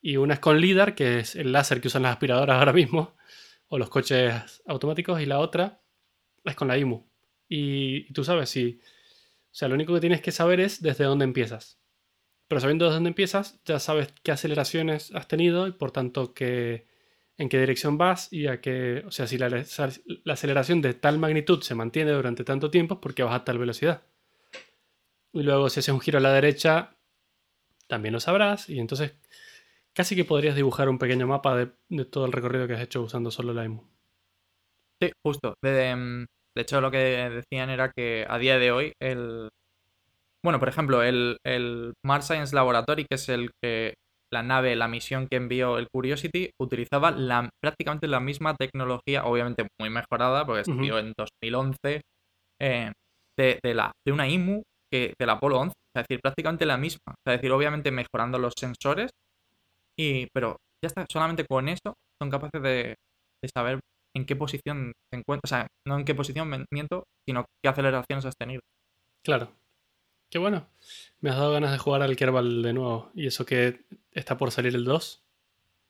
Y 0.00 0.16
una 0.16 0.34
es 0.34 0.40
con 0.40 0.58
LIDAR, 0.58 0.94
que 0.94 1.20
es 1.20 1.34
el 1.34 1.52
láser 1.52 1.80
que 1.80 1.88
usan 1.88 2.02
las 2.02 2.12
aspiradoras 2.12 2.58
ahora 2.58 2.72
mismo, 2.72 3.16
o 3.68 3.78
los 3.78 3.88
coches 3.88 4.62
automáticos, 4.66 5.20
y 5.20 5.26
la 5.26 5.38
otra 5.38 5.80
es 6.44 6.54
con 6.54 6.68
la 6.68 6.76
IMU. 6.76 7.06
Y, 7.48 8.12
tú 8.12 8.24
sabes 8.24 8.50
si... 8.50 8.80
O 8.82 9.56
sea, 9.56 9.68
lo 9.68 9.74
único 9.74 9.94
que 9.94 10.00
tienes 10.00 10.20
que 10.20 10.32
saber 10.32 10.60
es 10.60 10.82
desde 10.82 11.04
dónde 11.04 11.24
empiezas. 11.24 11.78
Pero 12.48 12.60
sabiendo 12.60 12.84
desde 12.84 12.96
dónde 12.96 13.08
empiezas, 13.08 13.60
ya 13.64 13.78
sabes 13.78 14.12
qué 14.22 14.32
aceleraciones 14.32 15.12
has 15.14 15.28
tenido 15.28 15.66
y 15.66 15.72
por 15.72 15.90
tanto 15.90 16.34
qué, 16.34 16.86
en 17.38 17.48
qué 17.48 17.58
dirección 17.58 17.98
vas 17.98 18.32
y 18.32 18.46
a 18.46 18.60
qué... 18.60 19.02
O 19.06 19.10
sea, 19.10 19.26
si 19.26 19.38
la, 19.38 19.64
aceleración 20.26 20.82
de 20.82 20.94
tal 20.94 21.18
magnitud 21.18 21.62
se 21.62 21.74
mantiene 21.74 22.12
durante 22.12 22.44
tanto 22.44 22.70
tiempo, 22.70 23.00
porque 23.00 23.22
vas 23.22 23.34
a 23.34 23.44
tal 23.44 23.58
velocidad. 23.58 24.02
Y 25.32 25.42
luego 25.42 25.68
si 25.68 25.80
haces 25.80 25.92
un 25.92 26.00
giro 26.00 26.18
a 26.18 26.22
la 26.22 26.32
derecha, 26.32 26.96
también 27.88 28.12
lo 28.12 28.20
sabrás. 28.20 28.68
Y 28.68 28.78
entonces 28.78 29.14
casi 29.94 30.16
que 30.16 30.24
podrías 30.24 30.56
dibujar 30.56 30.88
un 30.88 30.98
pequeño 30.98 31.26
mapa 31.26 31.56
de, 31.56 32.04
todo 32.04 32.26
el 32.26 32.32
recorrido 32.32 32.66
que 32.66 32.74
has 32.74 32.82
hecho 32.82 33.02
usando 33.02 33.30
solo 33.30 33.54
la 33.54 33.64
IMU. 33.64 33.82
Sí, 35.00 35.10
justo. 35.24 35.54
De, 35.62 36.26
hecho, 36.56 36.80
lo 36.80 36.90
que 36.90 36.98
decían 36.98 37.70
era 37.70 37.90
que 37.90 38.26
a 38.28 38.38
día 38.38 38.58
de 38.58 38.72
hoy 38.72 38.92
el... 39.00 39.48
Bueno, 40.44 40.58
por 40.58 40.68
ejemplo, 40.68 41.02
el, 41.02 41.38
el 41.46 41.94
Mars 42.04 42.26
Science 42.26 42.54
Laboratory, 42.54 43.06
que 43.08 43.14
es 43.14 43.28
el 43.30 43.50
que 43.62 43.94
la 44.32 44.42
nave, 44.42 44.76
la 44.76 44.88
misión 44.88 45.26
que 45.30 45.36
envió 45.36 45.78
el 45.78 45.86
Curiosity, 45.88 46.50
utilizaba 46.60 47.12
la, 47.12 47.48
prácticamente 47.62 48.08
la 48.08 48.20
misma 48.20 48.54
tecnología, 48.54 49.24
obviamente 49.24 49.66
muy 49.80 49.90
mejorada, 49.90 50.44
porque 50.44 50.64
se 50.64 50.72
envió 50.72 50.98
en 50.98 51.12
2011, 51.16 52.02
eh, 52.60 52.92
de, 53.38 53.58
de, 53.62 53.74
la, 53.74 53.92
de 54.06 54.12
una 54.12 54.28
IMU 54.28 54.62
que 54.92 55.14
del 55.18 55.30
Apolo 55.30 55.60
11. 55.60 55.72
Es 55.96 56.02
decir, 56.02 56.20
prácticamente 56.20 56.66
la 56.66 56.76
misma. 56.76 57.14
Es 57.26 57.34
decir, 57.36 57.50
obviamente 57.52 57.90
mejorando 57.90 58.38
los 58.38 58.52
sensores. 58.58 59.10
Y, 59.98 60.26
pero 60.34 60.56
ya 60.84 60.88
está, 60.88 61.06
solamente 61.10 61.46
con 61.46 61.68
eso 61.68 61.94
son 62.20 62.30
capaces 62.30 62.60
de, 62.62 62.94
saber 63.54 63.80
en 64.16 64.26
qué 64.26 64.36
posición 64.36 64.92
se 65.10 65.18
encuentra. 65.18 65.42
O 65.44 65.48
sea, 65.48 65.66
no 65.86 65.98
en 65.98 66.04
qué 66.04 66.14
posición 66.14 66.66
miento, 66.70 67.04
sino 67.26 67.44
qué 67.62 67.70
aceleraciones 67.70 68.24
has 68.24 68.36
tenido. 68.36 68.60
Claro. 69.24 69.48
Qué 70.34 70.40
bueno. 70.40 70.66
Me 71.20 71.30
has 71.30 71.36
dado 71.36 71.52
ganas 71.52 71.70
de 71.70 71.78
jugar 71.78 72.02
al 72.02 72.16
Kerbal 72.16 72.60
de 72.60 72.72
nuevo. 72.72 73.12
Y 73.14 73.28
eso 73.28 73.46
que 73.46 73.84
está 74.10 74.36
por 74.36 74.50
salir 74.50 74.74
el 74.74 74.84
2. 74.84 75.24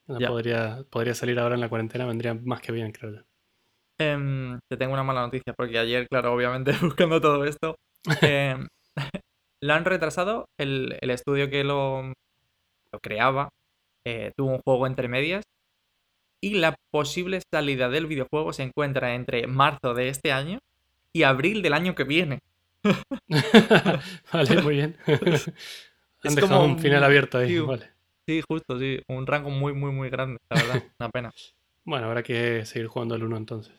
Podría, 0.06 0.84
podría 0.90 1.14
salir 1.14 1.38
ahora 1.38 1.54
en 1.54 1.62
la 1.62 1.70
cuarentena, 1.70 2.04
vendría 2.04 2.34
más 2.34 2.60
que 2.60 2.70
bien, 2.70 2.92
creo 2.92 3.10
yo. 3.14 3.20
Em, 3.98 4.58
te 4.68 4.76
tengo 4.76 4.92
una 4.92 5.02
mala 5.02 5.22
noticia, 5.22 5.54
porque 5.56 5.78
ayer, 5.78 6.06
claro, 6.08 6.34
obviamente, 6.34 6.72
buscando 6.82 7.22
todo 7.22 7.46
esto, 7.46 7.76
eh, 8.20 8.54
lo 9.62 9.72
han 9.72 9.86
retrasado. 9.86 10.44
El, 10.60 10.98
estudio 11.00 11.48
que 11.48 11.64
lo, 11.64 12.12
lo 12.92 12.98
creaba 13.02 13.48
eh, 14.04 14.32
tuvo 14.36 14.50
un 14.50 14.60
juego 14.62 14.86
entre 14.86 15.08
medias. 15.08 15.42
Y 16.42 16.56
la 16.56 16.74
posible 16.92 17.40
salida 17.50 17.88
del 17.88 18.04
videojuego 18.04 18.52
se 18.52 18.64
encuentra 18.64 19.14
entre 19.14 19.46
marzo 19.46 19.94
de 19.94 20.10
este 20.10 20.32
año 20.32 20.58
y 21.14 21.22
abril 21.22 21.62
del 21.62 21.72
año 21.72 21.94
que 21.94 22.04
viene. 22.04 22.40
vale, 24.32 24.62
muy 24.62 24.74
bien. 24.76 24.96
Han 26.24 26.34
dejado 26.34 26.64
un 26.64 26.78
final 26.78 27.04
abierto 27.04 27.38
ahí. 27.38 27.56
Sí, 28.26 28.40
justo, 28.48 28.78
sí. 28.78 29.00
Un 29.08 29.26
rango 29.26 29.50
muy, 29.50 29.74
muy, 29.74 29.92
muy 29.92 30.08
grande, 30.08 30.38
la 30.48 30.62
verdad. 30.62 30.82
Una 30.98 31.08
pena. 31.10 31.32
Bueno, 31.86 32.06
habrá 32.06 32.22
que 32.22 32.64
seguir 32.64 32.86
jugando 32.86 33.14
al 33.14 33.22
1 33.24 33.36
entonces. 33.36 33.74